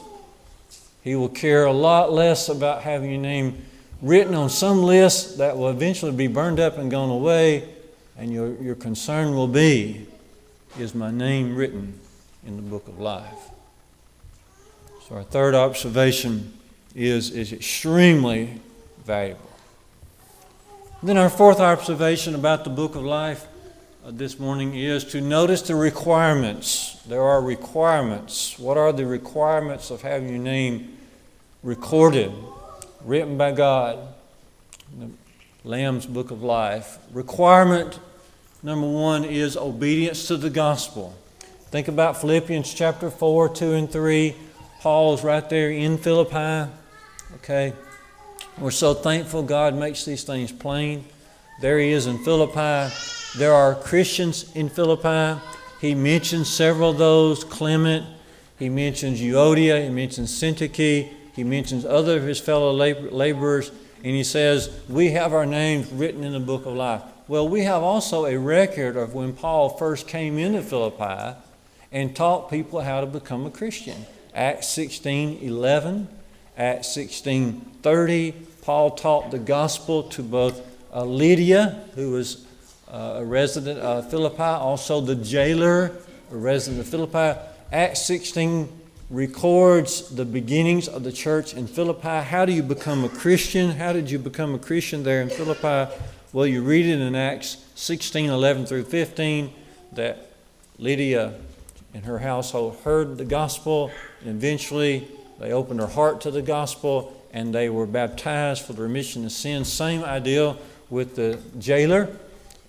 he 1.03 1.17
will 1.17 1.29
care 1.29 1.65
a 1.65 1.73
lot 1.73 2.13
less 2.13 2.49
about 2.49 2.83
having 2.83 3.11
your 3.11 3.21
name 3.21 3.65
written 4.01 4.35
on 4.35 4.49
some 4.49 4.83
list 4.83 5.39
that 5.39 5.57
will 5.57 5.71
eventually 5.71 6.13
be 6.13 6.29
burned 6.29 6.61
up 6.61 6.79
and 6.79 6.91
gone 6.91 7.11
away, 7.11 7.69
and 8.17 8.33
your, 8.33 8.55
your 8.63 8.75
concern 8.77 9.35
will 9.35 9.49
be 9.49 10.07
is 10.79 10.95
my 10.95 11.11
name 11.11 11.57
written 11.57 11.99
in 12.47 12.55
the 12.57 12.63
book 12.63 12.87
of 12.87 13.01
life? 13.01 13.51
So, 15.11 15.17
our 15.17 15.25
third 15.25 15.57
observation 15.57 16.57
is, 16.95 17.33
is 17.33 17.53
extremely 17.53 18.61
valuable. 19.05 19.51
Then, 21.03 21.17
our 21.17 21.29
fourth 21.29 21.59
observation 21.59 22.37
about 22.37 22.63
the 22.63 22.71
book 22.71 22.95
of 22.95 23.03
life 23.03 23.45
uh, 24.07 24.13
this 24.13 24.39
morning 24.39 24.77
is 24.77 25.03
to 25.07 25.21
notice 25.21 25.63
the 25.63 25.75
requirements. 25.75 27.03
There 27.09 27.23
are 27.23 27.43
requirements. 27.43 28.57
What 28.57 28.77
are 28.77 28.93
the 28.93 29.05
requirements 29.05 29.91
of 29.91 30.03
having 30.03 30.29
your 30.29 30.39
name 30.39 30.97
recorded 31.65 32.31
written 33.05 33.37
by 33.37 33.51
God, 33.51 33.99
the 34.97 35.11
Lamb's 35.65 36.07
Book 36.07 36.31
of 36.31 36.45
Life. 36.45 36.99
Requirement 37.13 37.99
number 38.63 38.87
one 38.87 39.25
is 39.25 39.57
obedience 39.57 40.29
to 40.29 40.37
the 40.37 40.51
gospel. 40.51 41.19
Think 41.73 41.89
about 41.89 42.21
Philippians 42.21 42.73
chapter 42.73 43.11
4, 43.11 43.49
2, 43.49 43.73
and 43.73 43.91
3. 43.91 44.37
Paul's 44.81 45.23
right 45.23 45.49
there 45.51 45.71
in 45.71 45.99
Philippi. 45.99 46.71
Okay. 47.37 47.75
We're 48.59 48.71
so 48.71 48.95
thankful 48.95 49.43
God 49.43 49.75
makes 49.75 50.07
these 50.07 50.25
things 50.25 50.53
plain. 50.53 51.05
There 51.61 51.79
he 51.79 51.93
is 51.93 52.07
in 52.07 52.17
Philippi. 52.25 52.95
There 53.37 53.53
are 53.53 53.75
Christians 53.75 54.51
in 54.57 54.71
Philippi. 54.71 55.39
He 55.83 55.95
mentions 55.95 56.49
several 56.49 56.91
of 56.91 56.99
those 56.99 57.45
Clement, 57.45 58.07
he 58.59 58.69
mentions 58.69 59.21
Euodia, 59.21 59.83
he 59.83 59.91
mentions 59.91 60.31
Syntyche, 60.31 61.11
he 61.35 61.45
mentions 61.45 61.85
other 61.85 62.17
of 62.17 62.25
his 62.25 62.41
fellow 62.41 62.73
laborers, 62.73 63.71
and 63.99 64.15
he 64.15 64.25
says, 64.25 64.71
We 64.89 65.11
have 65.13 65.33
our 65.33 65.47
names 65.47 65.91
written 65.91 66.25
in 66.25 66.33
the 66.33 66.41
book 66.41 66.67
of 66.67 66.75
life. 66.75 67.03
Well, 67.29 67.49
we 67.49 67.65
have 67.65 67.83
also 67.83 68.27
a 68.27 68.37
record 68.39 68.97
of 68.97 69.15
when 69.15 69.35
Paul 69.35 69.71
first 69.71 70.09
came 70.09 70.39
into 70.39 70.63
Philippi 70.63 71.39
and 71.93 72.17
taught 72.17 72.51
people 72.51 72.81
how 72.81 73.01
to 73.01 73.07
become 73.07 73.47
a 73.47 73.51
Christian. 73.51 74.07
Acts 74.35 74.69
16 74.69 75.39
11, 75.43 76.09
Acts 76.57 76.93
16 76.93 77.61
30, 77.83 78.33
Paul 78.63 78.91
taught 78.93 79.31
the 79.31 79.39
gospel 79.39 80.05
to 80.05 80.23
both 80.23 80.61
uh, 80.95 81.05
Lydia, 81.05 81.85
who 81.95 82.13
was 82.13 82.47
uh, 82.89 83.15
a 83.17 83.25
resident 83.25 83.79
of 83.81 84.11
Philippi, 84.11 84.43
also 84.43 85.01
the 85.01 85.15
jailer, 85.15 85.93
a 86.31 86.37
resident 86.37 86.81
of 86.81 86.89
Philippi. 86.89 87.39
Acts 87.73 88.03
16 88.03 88.69
records 89.11 90.09
the 90.11 90.25
beginnings 90.25 90.89
of 90.89 91.03
the 91.03 91.13
church 91.13 91.55
in 91.55 91.67
Philippi. 91.67 92.25
How 92.25 92.45
do 92.45 92.53
you 92.53 92.63
become 92.63 93.05
a 93.05 93.09
Christian? 93.09 93.73
How 93.73 93.93
did 93.93 94.11
you 94.11 94.19
become 94.19 94.55
a 94.55 94.59
Christian 94.59 95.03
there 95.03 95.23
in 95.23 95.29
Philippi? 95.29 95.93
Well, 96.33 96.47
you 96.47 96.63
read 96.63 96.87
it 96.87 97.01
in 97.01 97.15
Acts 97.17 97.65
16 97.75 98.31
11 98.31 98.67
through 98.67 98.85
15 98.85 99.53
that 99.93 100.31
Lydia 100.79 101.35
and 101.95 102.05
her 102.05 102.19
household 102.19 102.77
heard 102.85 103.19
the 103.19 103.25
gospel, 103.25 103.91
and 104.21 104.31
eventually 104.31 105.09
they 105.39 105.53
opened 105.53 105.81
their 105.81 105.87
heart 105.87 106.21
to 106.23 106.31
the 106.31 106.43
gospel 106.43 107.17
and 107.33 107.55
they 107.55 107.69
were 107.69 107.87
baptized 107.87 108.65
for 108.65 108.73
the 108.73 108.83
remission 108.83 109.25
of 109.25 109.33
sins. 109.33 109.73
Same 109.73 110.03
idea 110.03 110.57
with 110.89 111.17
the 111.17 111.39
jailer. 111.59 112.09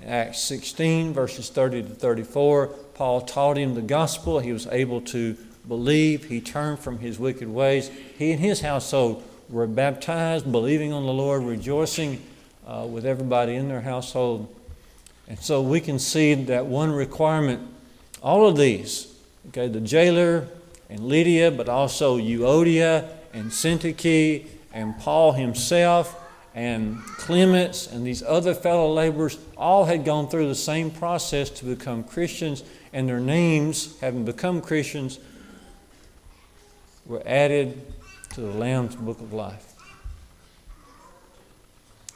Acts 0.05 0.41
16, 0.41 1.13
verses 1.13 1.49
30 1.49 1.83
to 1.83 1.89
34, 1.89 2.67
Paul 2.95 3.21
taught 3.21 3.57
him 3.57 3.75
the 3.75 3.81
gospel. 3.81 4.39
He 4.39 4.51
was 4.51 4.67
able 4.67 5.01
to 5.01 5.35
believe. 5.67 6.25
He 6.25 6.41
turned 6.41 6.79
from 6.79 6.99
his 6.99 7.19
wicked 7.19 7.47
ways. 7.47 7.91
He 8.17 8.31
and 8.31 8.39
his 8.39 8.61
household 8.61 9.23
were 9.49 9.67
baptized, 9.67 10.51
believing 10.51 10.91
on 10.93 11.05
the 11.05 11.13
Lord, 11.13 11.43
rejoicing 11.43 12.21
uh, 12.65 12.87
with 12.89 13.05
everybody 13.05 13.55
in 13.55 13.67
their 13.67 13.81
household. 13.81 14.53
And 15.27 15.39
so 15.39 15.61
we 15.61 15.81
can 15.81 15.99
see 15.99 16.33
that 16.33 16.65
one 16.65 16.91
requirement, 16.91 17.61
all 18.23 18.47
of 18.47 18.57
these, 18.57 19.10
okay, 19.49 19.67
the 19.67 19.81
jailer 19.81 20.47
and 20.89 21.01
Lydia, 21.01 21.51
but 21.51 21.69
also 21.69 22.17
Euodia 22.17 23.09
and 23.33 23.51
Syntyche 23.51 24.45
and 24.73 24.97
Paul 24.99 25.33
himself 25.33 26.17
and 26.53 26.99
Clements 27.17 27.87
and 27.87 28.05
these 28.05 28.21
other 28.23 28.53
fellow 28.53 28.91
laborers 28.91 29.37
all 29.55 29.85
had 29.85 30.03
gone 30.03 30.27
through 30.27 30.47
the 30.47 30.55
same 30.55 30.91
process 30.91 31.49
to 31.49 31.65
become 31.65 32.03
Christians, 32.03 32.63
and 32.91 33.07
their 33.07 33.21
names, 33.21 33.97
having 34.01 34.25
become 34.25 34.61
Christians, 34.61 35.19
were 37.05 37.23
added 37.25 37.81
to 38.33 38.41
the 38.41 38.51
Lamb's 38.51 38.95
Book 38.95 39.19
of 39.21 39.31
Life. 39.31 39.73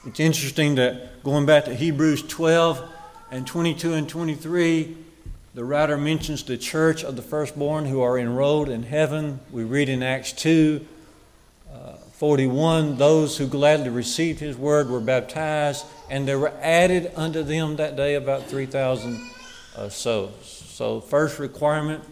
It's 0.06 0.20
interesting 0.20 0.76
that 0.76 1.24
going 1.24 1.46
back 1.46 1.66
to 1.66 1.74
Hebrews 1.74 2.24
12 2.24 2.84
and 3.32 3.48
22 3.48 3.94
and 3.94 4.08
23, 4.08 4.98
the 5.56 5.64
writer 5.64 5.98
mentions 5.98 6.44
the 6.44 6.58
church 6.58 7.02
of 7.06 7.16
the 7.16 7.22
firstborn 7.22 7.86
who 7.86 8.02
are 8.02 8.20
enrolled 8.20 8.68
in 8.68 8.84
heaven. 8.84 9.40
We 9.54 9.64
read 9.64 9.88
in 9.88 10.04
Acts 10.04 10.34
2 10.34 10.86
uh, 11.74 11.94
41, 12.12 12.98
those 12.98 13.38
who 13.38 13.48
gladly 13.48 13.88
received 13.88 14.42
his 14.42 14.58
word 14.58 14.90
were 14.90 15.00
baptized, 15.00 15.86
and 16.10 16.28
there 16.28 16.38
were 16.38 16.52
added 16.60 17.10
unto 17.16 17.42
them 17.42 17.78
that 17.78 17.96
day 17.96 18.16
about 18.16 18.48
3,000 18.48 19.30
uh, 19.78 19.88
souls. 19.88 20.66
So, 20.68 21.00
first 21.00 21.40
requirement 21.40 22.04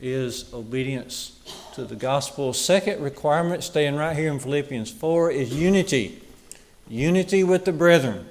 is 0.00 0.54
obedience 0.54 1.36
to 1.74 1.84
the 1.84 1.96
gospel. 1.96 2.52
Second 2.52 3.02
requirement, 3.02 3.64
staying 3.64 3.96
right 3.96 4.16
here 4.16 4.30
in 4.30 4.38
Philippians 4.38 4.92
4, 4.92 5.32
is 5.32 5.52
unity. 5.52 6.22
Unity 6.88 7.42
with 7.42 7.64
the 7.64 7.72
brethren. 7.72 8.28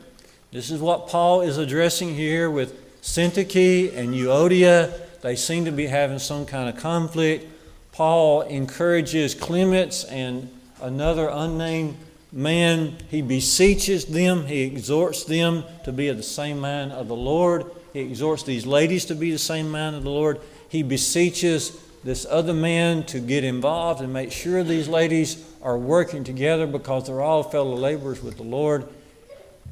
This 0.54 0.72
is 0.72 0.80
what 0.80 1.10
Paul 1.10 1.42
is 1.42 1.58
addressing 1.58 2.16
here 2.16 2.50
with 2.50 2.83
Syntyche 3.04 3.96
and 3.98 4.14
Euodia. 4.14 4.98
They 5.22 5.36
seem 5.36 5.66
to 5.66 5.72
be 5.72 5.88
having 5.88 6.20
some 6.20 6.46
kind 6.46 6.70
of 6.70 6.82
conflict. 6.82 7.46
Paul 7.92 8.44
encourages 8.44 9.36
Clements 9.36 10.06
and 10.06 10.50
another 10.82 11.30
unnamed 11.30 11.98
man. 12.32 12.96
He 13.10 13.22
beseeches 13.22 14.06
them, 14.06 14.46
he 14.46 14.62
exhorts 14.62 15.26
them 15.26 15.66
to 15.84 15.92
be 15.92 16.08
of 16.08 16.16
the 16.16 16.24
same 16.24 16.60
mind 16.60 16.94
of 16.94 17.10
the 17.10 17.16
Lord. 17.16 17.66
He 17.92 18.00
exhorts 18.00 18.44
these 18.44 18.66
ladies 18.66 19.04
to 19.06 19.16
be 19.16 19.32
the 19.32 19.38
same 19.38 19.70
mind 19.70 19.98
of 19.98 20.04
the 20.04 20.10
Lord. 20.10 20.40
He 20.70 20.82
beseeches 20.82 21.78
this 22.06 22.26
other 22.30 22.54
man 22.54 23.04
to 23.08 23.20
get 23.20 23.44
involved 23.44 24.02
and 24.02 24.14
make 24.14 24.32
sure 24.32 24.64
these 24.64 24.88
ladies 24.88 25.46
are 25.62 25.78
working 25.78 26.24
together 26.24 26.66
because 26.66 27.08
they're 27.08 27.22
all 27.22 27.44
fellow 27.44 27.76
laborers 27.76 28.24
with 28.24 28.38
the 28.38 28.44
Lord. 28.44 28.88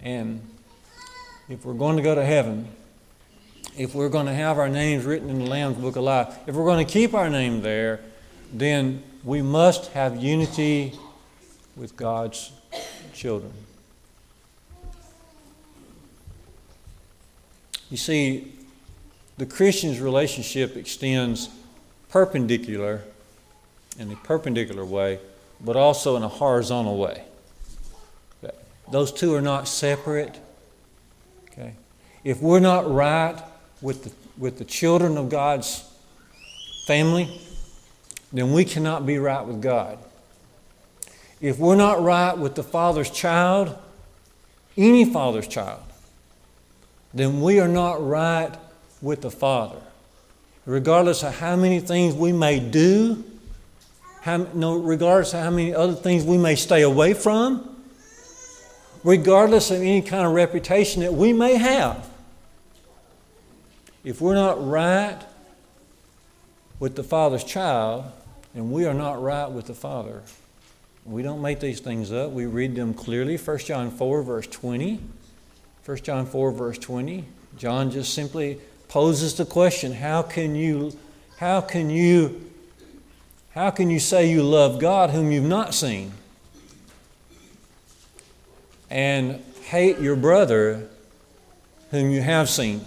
And 0.03 0.41
if 1.49 1.65
we're 1.65 1.73
going 1.73 1.95
to 1.95 2.03
go 2.03 2.13
to 2.13 2.23
heaven, 2.23 2.67
if 3.77 3.95
we're 3.95 4.09
going 4.09 4.25
to 4.25 4.33
have 4.33 4.59
our 4.59 4.69
names 4.69 5.05
written 5.05 5.29
in 5.29 5.39
the 5.39 5.45
Lamb's 5.45 5.77
Book 5.77 5.95
of 5.95 6.03
Life, 6.03 6.37
if 6.47 6.55
we're 6.55 6.65
going 6.65 6.85
to 6.85 6.91
keep 6.91 7.13
our 7.13 7.29
name 7.29 7.61
there, 7.61 8.01
then 8.53 9.01
we 9.23 9.41
must 9.41 9.91
have 9.91 10.21
unity 10.21 10.93
with 11.75 11.95
God's 11.95 12.51
children. 13.13 13.53
You 17.89 17.97
see, 17.97 18.53
the 19.37 19.45
Christian's 19.45 19.99
relationship 19.99 20.75
extends 20.75 21.49
perpendicular 22.09 23.01
in 23.99 24.11
a 24.11 24.15
perpendicular 24.17 24.85
way, 24.85 25.19
but 25.59 25.75
also 25.75 26.15
in 26.15 26.23
a 26.23 26.27
horizontal 26.27 26.97
way. 26.97 27.23
Those 28.91 29.13
two 29.13 29.33
are 29.33 29.41
not 29.41 29.69
separate. 29.69 30.37
Okay? 31.51 31.73
If 32.23 32.41
we're 32.41 32.59
not 32.59 32.91
right 32.91 33.41
with 33.81 34.03
the, 34.03 34.11
with 34.37 34.57
the 34.57 34.65
children 34.65 35.17
of 35.17 35.29
God's 35.29 35.83
family, 36.85 37.39
then 38.31 38.53
we 38.53 38.65
cannot 38.65 39.05
be 39.05 39.17
right 39.17 39.45
with 39.45 39.61
God. 39.61 39.97
If 41.39 41.57
we're 41.57 41.75
not 41.75 42.01
right 42.01 42.37
with 42.37 42.55
the 42.55 42.63
Father's 42.63 43.09
child, 43.09 43.75
any 44.77 45.05
Father's 45.05 45.47
child, 45.47 45.81
then 47.13 47.41
we 47.41 47.59
are 47.59 47.67
not 47.67 48.05
right 48.05 48.51
with 49.01 49.21
the 49.21 49.31
Father. 49.31 49.81
Regardless 50.65 51.23
of 51.23 51.37
how 51.37 51.55
many 51.55 51.79
things 51.79 52.13
we 52.13 52.31
may 52.31 52.59
do, 52.59 53.23
how, 54.21 54.37
no, 54.53 54.77
regardless 54.77 55.33
of 55.33 55.39
how 55.41 55.49
many 55.49 55.73
other 55.73 55.95
things 55.95 56.23
we 56.23 56.37
may 56.37 56.55
stay 56.55 56.83
away 56.83 57.15
from, 57.15 57.75
regardless 59.03 59.71
of 59.71 59.77
any 59.77 60.03
kind 60.03 60.27
of 60.27 60.33
reputation 60.33 61.01
that 61.01 61.13
we 61.13 61.33
may 61.33 61.55
have, 61.55 62.07
if 64.03 64.21
we're 64.21 64.35
not 64.35 64.65
right 64.65 65.19
with 66.79 66.95
the 66.95 67.03
Father's 67.03 67.43
child, 67.43 68.05
and 68.55 68.71
we 68.71 68.85
are 68.85 68.93
not 68.93 69.21
right 69.21 69.49
with 69.49 69.67
the 69.67 69.73
Father. 69.73 70.23
We 71.05 71.23
don't 71.23 71.41
make 71.41 71.59
these 71.59 71.79
things 71.79 72.11
up. 72.11 72.31
We 72.31 72.45
read 72.45 72.75
them 72.75 72.93
clearly. 72.93 73.37
1 73.37 73.57
John 73.59 73.91
4, 73.91 74.23
verse 74.23 74.47
20. 74.47 74.99
1 75.85 75.97
John 75.97 76.25
4, 76.25 76.51
verse 76.51 76.77
20. 76.77 77.25
John 77.57 77.91
just 77.91 78.13
simply 78.13 78.59
poses 78.87 79.35
the 79.35 79.45
question 79.45 79.93
how 79.93 80.21
can 80.21 80.53
you 80.53 80.91
how 81.37 81.61
can 81.61 81.89
you 81.89 82.51
how 83.51 83.71
can 83.71 83.89
you 83.89 83.99
say 83.99 84.29
you 84.29 84.43
love 84.43 84.79
God 84.79 85.11
whom 85.11 85.31
you've 85.31 85.45
not 85.45 85.73
seen 85.73 86.11
and 88.89 89.41
hate 89.63 89.99
your 89.99 90.17
brother 90.17 90.89
whom 91.91 92.11
you 92.11 92.21
have 92.21 92.49
seen 92.49 92.81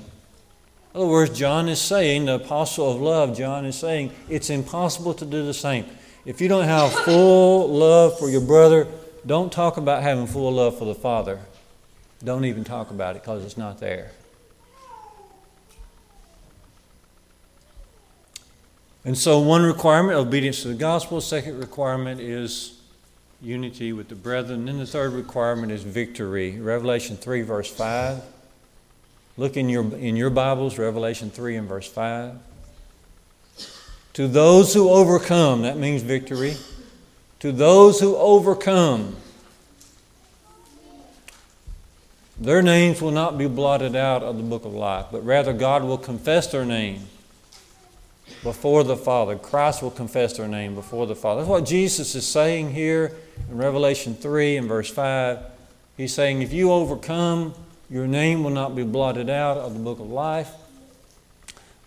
in 0.94 1.00
other 1.00 1.10
words, 1.10 1.36
John 1.36 1.68
is 1.68 1.80
saying, 1.80 2.26
the 2.26 2.36
apostle 2.36 2.92
of 2.92 3.00
love, 3.00 3.36
John 3.36 3.64
is 3.64 3.74
saying, 3.74 4.12
it's 4.28 4.48
impossible 4.48 5.12
to 5.14 5.24
do 5.24 5.44
the 5.44 5.52
same. 5.52 5.86
If 6.24 6.40
you 6.40 6.46
don't 6.46 6.66
have 6.66 6.92
full 6.92 7.68
love 7.68 8.16
for 8.16 8.30
your 8.30 8.40
brother, 8.40 8.86
don't 9.26 9.52
talk 9.52 9.76
about 9.76 10.04
having 10.04 10.28
full 10.28 10.52
love 10.52 10.78
for 10.78 10.84
the 10.84 10.94
Father. 10.94 11.40
Don't 12.22 12.44
even 12.44 12.62
talk 12.62 12.92
about 12.92 13.16
it 13.16 13.22
because 13.22 13.44
it's 13.44 13.58
not 13.58 13.80
there. 13.80 14.12
And 19.04 19.18
so, 19.18 19.40
one 19.40 19.64
requirement, 19.64 20.16
obedience 20.16 20.62
to 20.62 20.68
the 20.68 20.74
gospel. 20.74 21.20
Second 21.20 21.58
requirement 21.58 22.20
is 22.20 22.80
unity 23.42 23.92
with 23.92 24.08
the 24.08 24.14
brethren. 24.14 24.64
Then 24.64 24.78
the 24.78 24.86
third 24.86 25.12
requirement 25.12 25.72
is 25.72 25.82
victory. 25.82 26.60
Revelation 26.60 27.16
3, 27.16 27.42
verse 27.42 27.70
5. 27.70 28.22
Look 29.36 29.56
in 29.56 29.68
your, 29.68 29.82
in 29.96 30.14
your 30.14 30.30
Bibles, 30.30 30.78
Revelation 30.78 31.28
3 31.28 31.56
and 31.56 31.68
verse 31.68 31.88
5. 31.90 32.38
To 34.12 34.28
those 34.28 34.72
who 34.72 34.88
overcome, 34.88 35.62
that 35.62 35.76
means 35.76 36.02
victory. 36.02 36.56
To 37.40 37.50
those 37.50 37.98
who 37.98 38.14
overcome, 38.14 39.16
their 42.38 42.62
names 42.62 43.02
will 43.02 43.10
not 43.10 43.36
be 43.36 43.48
blotted 43.48 43.96
out 43.96 44.22
of 44.22 44.36
the 44.36 44.44
book 44.44 44.64
of 44.64 44.72
life, 44.72 45.06
but 45.10 45.24
rather 45.24 45.52
God 45.52 45.82
will 45.82 45.98
confess 45.98 46.46
their 46.46 46.64
name 46.64 47.00
before 48.44 48.84
the 48.84 48.96
Father. 48.96 49.36
Christ 49.36 49.82
will 49.82 49.90
confess 49.90 50.36
their 50.36 50.46
name 50.46 50.76
before 50.76 51.08
the 51.08 51.16
Father. 51.16 51.40
That's 51.40 51.50
what 51.50 51.66
Jesus 51.66 52.14
is 52.14 52.24
saying 52.24 52.72
here 52.72 53.10
in 53.50 53.58
Revelation 53.58 54.14
3 54.14 54.58
and 54.58 54.68
verse 54.68 54.90
5. 54.90 55.40
He's 55.96 56.14
saying, 56.14 56.42
if 56.42 56.52
you 56.52 56.70
overcome, 56.70 57.54
your 57.90 58.06
name 58.06 58.42
will 58.42 58.50
not 58.50 58.74
be 58.74 58.82
blotted 58.82 59.28
out 59.28 59.56
of 59.56 59.74
the 59.74 59.80
book 59.80 60.00
of 60.00 60.10
life, 60.10 60.50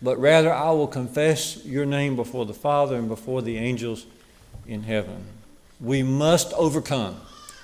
but 0.01 0.17
rather 0.19 0.53
I 0.53 0.71
will 0.71 0.87
confess 0.87 1.65
your 1.65 1.85
name 1.85 2.15
before 2.15 2.45
the 2.45 2.53
Father 2.53 2.95
and 2.95 3.07
before 3.07 3.41
the 3.41 3.57
angels 3.57 4.05
in 4.67 4.83
heaven. 4.83 5.25
We 5.81 6.03
must 6.03 6.53
overcome. 6.53 7.19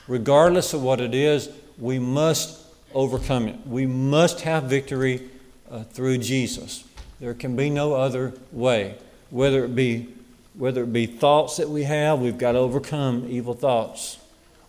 Regardless 0.08 0.74
of 0.74 0.82
what 0.82 1.00
it 1.00 1.13
is, 1.13 1.50
we 1.78 2.00
must 2.00 2.60
overcome 2.93 3.48
it. 3.48 3.56
We 3.65 3.86
must 3.86 4.41
have 4.41 4.63
victory 4.63 5.30
uh, 5.69 5.84
through 5.84 6.19
Jesus. 6.19 6.84
There 7.19 7.34
can 7.34 7.56
be 7.56 7.69
no 7.69 7.93
other 7.93 8.34
way. 8.52 8.96
Whether 9.30 9.65
it 9.65 9.76
be 9.76 10.10
whether 10.56 10.84
it 10.84 10.93
be 10.93 11.08
thoughts 11.08 11.58
that 11.58 11.67
we 11.67 11.84
have, 11.84 12.19
we've 12.19 12.38
got 12.38 12.52
to 12.52 12.60
overcome 12.60 13.26
evil 13.28 13.56
thoughts. 13.56 14.19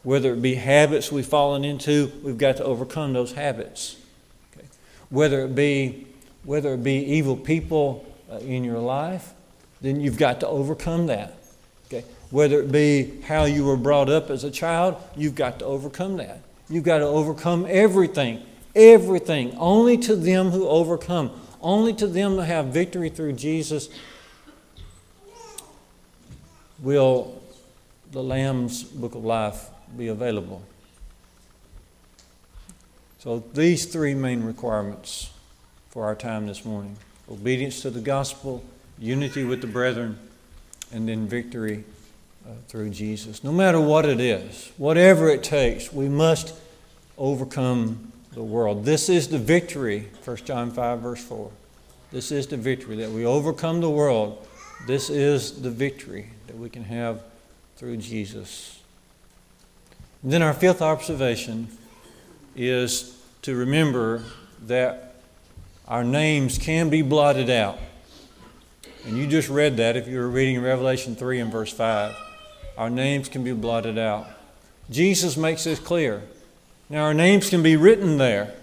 Whether 0.05 0.35
it 0.35 0.43
be 0.43 0.55
habits 0.55 1.11
we've 1.11 1.27
fallen 1.27 1.65
into, 1.65 2.13
we've 2.23 2.39
got 2.39 2.59
to 2.59 2.65
overcome 2.65 3.15
those 3.15 3.33
habits. 3.33 3.97
Okay? 4.53 4.67
Whether 5.11 5.45
it 5.45 5.55
be 5.55 6.07
whether 6.45 6.75
it 6.75 6.85
be 6.85 6.97
evil 6.97 7.37
people 7.37 8.05
uh, 8.31 8.37
in 8.37 8.65
your 8.65 8.79
life, 8.79 9.33
then 9.81 9.99
you've 9.99 10.19
got 10.19 10.41
to 10.41 10.47
overcome 10.47 11.07
that. 11.07 11.35
Okay? 11.87 12.05
Whether 12.31 12.61
it 12.61 12.71
be 12.71 13.23
how 13.23 13.45
you 13.45 13.65
were 13.65 13.79
brought 13.79 14.11
up 14.11 14.29
as 14.29 14.45
a 14.45 14.51
child, 14.51 14.97
you've 15.17 15.35
got 15.35 15.61
to 15.61 15.65
overcome 15.65 16.19
that. 16.19 16.41
You've 16.69 16.85
got 16.85 16.99
to 16.99 17.07
overcome 17.07 17.67
everything. 17.69 18.43
Everything. 18.77 19.57
Only 19.57 19.97
to 19.99 20.15
them 20.15 20.51
who 20.51 20.69
overcome. 20.69 21.31
Only 21.63 21.95
to 21.95 22.07
them 22.07 22.37
that 22.37 22.45
have 22.45 22.67
victory 22.67 23.09
through 23.09 23.35
Jesus 23.35 23.89
will 26.79 27.41
the 28.13 28.23
Lamb's 28.23 28.83
Book 28.83 29.15
of 29.15 29.25
Life 29.25 29.71
be 29.97 30.09
available. 30.09 30.63
So, 33.19 33.43
these 33.55 33.87
three 33.87 34.15
main 34.15 34.45
requirements 34.45 35.31
for 35.91 36.05
our 36.05 36.15
time 36.15 36.47
this 36.47 36.65
morning 36.65 36.97
obedience 37.31 37.81
to 37.83 37.91
the 37.91 38.01
gospel, 38.01 38.63
unity 38.99 39.45
with 39.45 39.61
the 39.61 39.67
brethren, 39.67 40.19
and 40.93 41.09
then 41.09 41.27
victory 41.27 41.85
uh, 42.47 42.51
through 42.69 42.91
Jesus. 42.91 43.43
No 43.43 43.53
matter 43.53 43.81
what 43.81 44.05
it 44.05 44.21
is, 44.21 44.71
whatever 44.77 45.31
it 45.31 45.43
takes, 45.43 45.93
we 45.93 46.09
must 46.09 46.55
overcome 47.17 48.13
the 48.33 48.43
world. 48.43 48.85
This 48.85 49.09
is 49.09 49.29
the 49.29 49.39
victory, 49.39 50.11
1 50.25 50.37
John 50.39 50.71
5, 50.71 51.01
verse 51.01 51.25
4. 51.25 51.51
This 52.13 52.31
is 52.31 52.47
the 52.47 52.57
victory 52.57 52.97
that 52.97 53.11
we 53.11 53.25
overcome 53.25 53.81
the 53.81 53.91
world. 53.91 54.47
This 54.87 55.09
is 55.09 55.63
the 55.63 55.71
victory 55.71 56.31
that 56.47 56.57
we 56.57 56.69
can 56.69 56.85
have 56.85 57.23
through 57.77 57.97
Jesus. 57.97 58.81
Then 60.27 60.41
our 60.41 60.55
fifth 60.55 60.81
observation 60.81 61.69
is 62.57 63.23
to 63.43 63.55
remember 63.55 64.23
that 64.67 65.17
our 65.87 66.03
names 66.03 66.57
can 66.57 66.89
be 66.89 67.03
blotted 67.03 67.51
out. 67.51 67.79
And 69.05 69.19
you 69.19 69.27
just 69.27 69.51
read 69.51 69.77
that 69.77 69.99
if 69.99 70.09
you 70.09 70.17
were 70.19 70.31
reading 70.31 70.63
Revelation 70.63 71.15
3 71.15 71.41
and 71.41 71.53
verse 71.53 71.71
5. 71.71 72.17
Our 72.79 72.89
names 72.89 73.29
can 73.29 73.45
be 73.45 73.53
blotted 73.53 73.99
out. 73.99 74.27
Jesus 74.91 75.37
makes 75.37 75.65
this 75.65 75.79
clear. 75.79 76.23
Now, 76.89 77.05
our 77.05 77.15
names 77.15 77.51
can 77.51 77.63
be 77.63 77.77
written 77.77 78.17
there, 78.17 78.55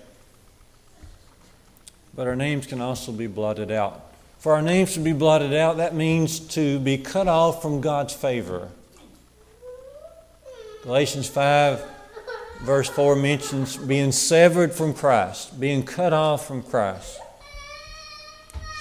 but 2.16 2.26
our 2.26 2.36
names 2.36 2.66
can 2.66 2.82
also 2.82 3.12
be 3.12 3.28
blotted 3.28 3.70
out. 3.70 4.12
For 4.40 4.54
our 4.54 4.62
names 4.64 4.96
to 4.96 5.00
be 5.00 5.14
blotted 5.14 5.54
out, 5.54 5.78
that 5.78 5.94
means 5.94 6.40
to 6.40 6.80
be 6.80 6.98
cut 6.98 7.28
off 7.28 7.62
from 7.62 7.82
God's 7.82 8.14
favor. 8.14 8.70
Galatians 10.84 11.30
5, 11.30 11.86
verse 12.62 12.90
4 12.90 13.16
mentions 13.16 13.78
being 13.78 14.12
severed 14.12 14.74
from 14.74 14.96
Christ, 14.96 15.60
being 15.60 15.84
cut 15.84 16.12
off 16.12 16.48
from 16.48 16.64
Christ. 16.64 17.20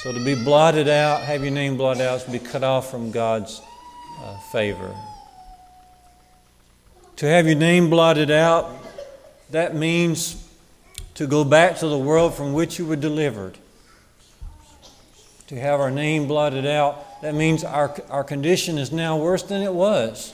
So 0.02 0.10
to 0.10 0.24
be 0.24 0.34
blotted 0.34 0.88
out, 0.88 1.20
have 1.20 1.42
your 1.42 1.50
name 1.50 1.76
blotted 1.76 2.06
out, 2.06 2.20
is 2.20 2.24
to 2.24 2.30
be 2.30 2.38
cut 2.38 2.64
off 2.64 2.90
from 2.90 3.10
God's 3.10 3.60
uh, 4.18 4.38
favor. 4.50 4.96
To 7.16 7.26
have 7.26 7.44
your 7.46 7.56
name 7.56 7.90
blotted 7.90 8.30
out, 8.30 8.70
that 9.50 9.76
means 9.76 10.48
to 11.16 11.26
go 11.26 11.44
back 11.44 11.76
to 11.80 11.86
the 11.86 11.98
world 11.98 12.34
from 12.34 12.54
which 12.54 12.78
you 12.78 12.86
were 12.86 12.96
delivered. 12.96 13.58
To 15.48 15.60
have 15.60 15.80
our 15.80 15.90
name 15.90 16.26
blotted 16.26 16.64
out, 16.64 17.20
that 17.20 17.34
means 17.34 17.62
our, 17.62 17.94
our 18.08 18.24
condition 18.24 18.78
is 18.78 18.90
now 18.90 19.18
worse 19.18 19.42
than 19.42 19.60
it 19.60 19.74
was. 19.74 20.32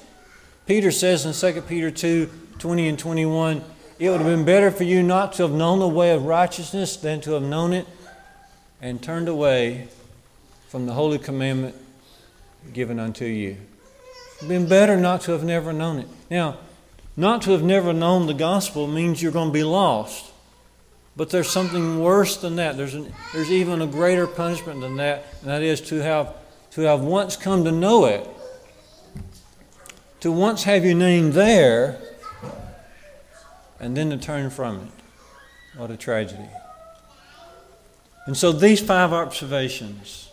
Peter 0.67 0.91
says 0.91 1.25
in 1.25 1.55
2 1.55 1.63
Peter 1.63 1.91
2 1.91 2.31
20 2.59 2.89
and 2.89 2.99
21, 2.99 3.63
it 3.99 4.11
would 4.11 4.21
have 4.21 4.27
been 4.27 4.45
better 4.45 4.71
for 4.71 4.85
you 4.85 5.03
not 5.03 5.35
to 5.35 5.43
have 5.43 5.53
known 5.53 5.79
the 5.79 5.89
way 5.89 6.11
of 6.11 6.25
righteousness 6.25 6.97
than 6.97 7.21
to 7.21 7.33
have 7.33 7.43
known 7.43 7.73
it 7.73 7.87
and 8.81 9.03
turned 9.03 9.29
away 9.29 9.89
from 10.69 10.87
the 10.87 10.93
holy 10.93 11.19
commandment 11.19 11.75
given 12.73 12.99
unto 12.99 13.25
you. 13.25 13.57
Been 14.47 14.69
better 14.69 14.97
not 14.97 15.23
to 15.23 15.33
have 15.33 15.45
never 15.45 15.73
known 15.73 15.99
it. 15.99 16.09
Now, 16.31 16.59
not 17.17 17.43
to 17.43 17.53
have 17.53 17.63
never 17.63 17.93
known 17.93 18.27
the 18.27 18.35
gospel 18.35 18.87
means 18.87 19.23
you're 19.23 19.33
going 19.33 19.49
to 19.49 19.55
be 19.55 19.65
lost. 19.65 20.33
But 21.17 21.31
there's 21.31 21.49
something 21.49 22.01
worse 22.01 22.37
than 22.37 22.57
that. 22.57 22.77
There's, 22.77 22.95
an, 22.95 23.13
there's 23.33 23.51
even 23.51 23.81
a 23.81 23.87
greater 23.87 24.27
punishment 24.27 24.83
than 24.83 24.97
that, 24.97 25.25
and 25.41 25.51
that 25.51 25.63
is 25.63 25.81
to 25.83 26.03
have, 26.03 26.35
to 26.73 26.83
have 26.83 27.01
once 27.01 27.37
come 27.37 27.65
to 27.65 27.73
know 27.73 28.05
it, 28.05 28.29
to 30.27 30.33
once 30.33 30.65
have 30.65 30.85
your 30.85 30.97
name 30.97 31.31
there, 31.31 32.01
and 33.79 33.97
then 33.97 34.11
to 34.11 34.17
turn 34.17 34.51
from 34.51 34.81
it. 34.81 35.79
What 35.79 35.93
a 35.93 35.97
tragedy. 35.97 36.49
And 38.27 38.37
so 38.37 38.51
these 38.51 38.81
five 38.81 39.13
observations, 39.13 40.29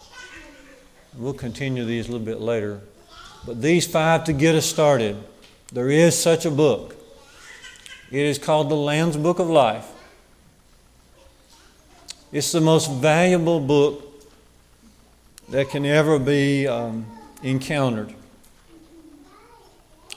we'll 1.16 1.36
continue 1.36 1.86
these 1.86 2.08
a 2.08 2.12
little 2.12 2.26
bit 2.26 2.42
later, 2.42 2.82
but 3.46 3.62
these 3.62 3.86
five 3.86 4.24
to 4.24 4.34
get 4.34 4.56
us 4.56 4.66
started. 4.66 5.16
There 5.72 5.92
is 5.92 6.20
such 6.20 6.44
a 6.48 6.52
book. 6.52 6.96
It 8.10 8.22
is 8.22 8.40
called 8.40 8.70
the 8.70 8.76
Lamb's 8.76 9.16
Book 9.16 9.38
of 9.38 9.48
Life. 9.48 9.92
It's 12.32 12.52
the 12.52 12.62
most 12.62 12.90
valuable 12.94 13.60
book 13.60 14.26
that 15.50 15.70
can 15.70 15.86
ever 15.86 16.18
be 16.18 16.68
um, 16.68 17.06
encountered. 17.44 18.16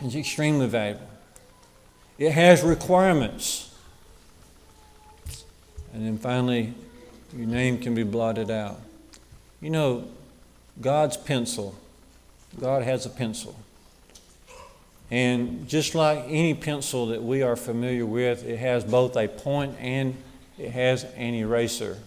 It's 0.00 0.14
extremely 0.14 0.66
valuable. 0.66 1.08
It 2.18 2.32
has 2.32 2.62
requirements. 2.62 3.74
And 5.92 6.06
then 6.06 6.18
finally, 6.18 6.74
your 7.34 7.46
name 7.46 7.78
can 7.78 7.94
be 7.94 8.02
blotted 8.02 8.50
out. 8.50 8.80
You 9.60 9.70
know, 9.70 10.04
God's 10.80 11.16
pencil, 11.16 11.74
God 12.60 12.82
has 12.82 13.06
a 13.06 13.10
pencil. 13.10 13.56
And 15.10 15.68
just 15.68 15.94
like 15.94 16.24
any 16.26 16.52
pencil 16.54 17.06
that 17.06 17.22
we 17.22 17.42
are 17.42 17.56
familiar 17.56 18.04
with, 18.04 18.44
it 18.44 18.58
has 18.58 18.84
both 18.84 19.16
a 19.16 19.28
point 19.28 19.76
and 19.78 20.16
it 20.58 20.70
has 20.70 21.04
an 21.16 21.34
eraser. 21.34 21.98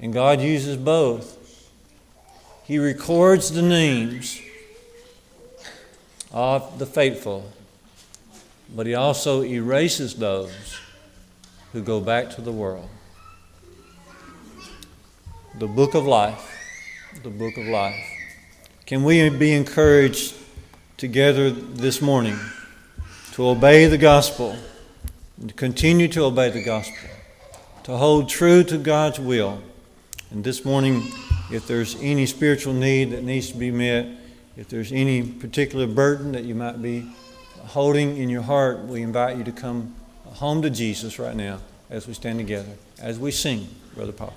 And 0.00 0.12
God 0.12 0.40
uses 0.40 0.76
both. 0.76 1.36
He 2.64 2.78
records 2.78 3.50
the 3.50 3.62
names 3.62 4.40
of 6.32 6.78
the 6.78 6.86
faithful, 6.86 7.50
but 8.74 8.86
He 8.86 8.94
also 8.94 9.42
erases 9.42 10.14
those 10.14 10.78
who 11.72 11.82
go 11.82 12.00
back 12.00 12.30
to 12.30 12.40
the 12.40 12.52
world. 12.52 12.88
The 15.58 15.66
book 15.66 15.94
of 15.94 16.06
life. 16.06 16.54
The 17.22 17.30
book 17.30 17.56
of 17.56 17.66
life. 17.66 18.04
Can 18.86 19.04
we 19.04 19.28
be 19.30 19.52
encouraged 19.52 20.34
together 20.98 21.48
this 21.50 22.02
morning 22.02 22.36
to 23.32 23.46
obey 23.46 23.86
the 23.86 23.96
gospel, 23.96 24.56
to 25.46 25.54
continue 25.54 26.08
to 26.08 26.24
obey 26.24 26.50
the 26.50 26.64
gospel, 26.64 27.08
to 27.84 27.96
hold 27.96 28.28
true 28.28 28.64
to 28.64 28.76
God's 28.76 29.20
will. 29.20 29.62
And 30.32 30.42
this 30.42 30.64
morning, 30.64 31.04
if 31.52 31.68
there's 31.68 31.94
any 32.00 32.26
spiritual 32.26 32.74
need 32.74 33.12
that 33.12 33.22
needs 33.22 33.52
to 33.52 33.56
be 33.56 33.70
met, 33.70 34.08
if 34.58 34.68
there's 34.68 34.90
any 34.90 35.22
particular 35.22 35.86
burden 35.86 36.32
that 36.32 36.42
you 36.42 36.54
might 36.54 36.82
be 36.82 37.08
holding 37.58 38.16
in 38.16 38.28
your 38.28 38.42
heart, 38.42 38.80
we 38.80 39.02
invite 39.02 39.36
you 39.36 39.44
to 39.44 39.52
come 39.52 39.94
home 40.24 40.62
to 40.62 40.68
Jesus 40.68 41.18
right 41.20 41.36
now 41.36 41.60
as 41.90 42.08
we 42.08 42.12
stand 42.12 42.40
together, 42.40 42.72
as 43.00 43.20
we 43.20 43.30
sing, 43.30 43.68
Brother 43.94 44.12
Paul. 44.12 44.34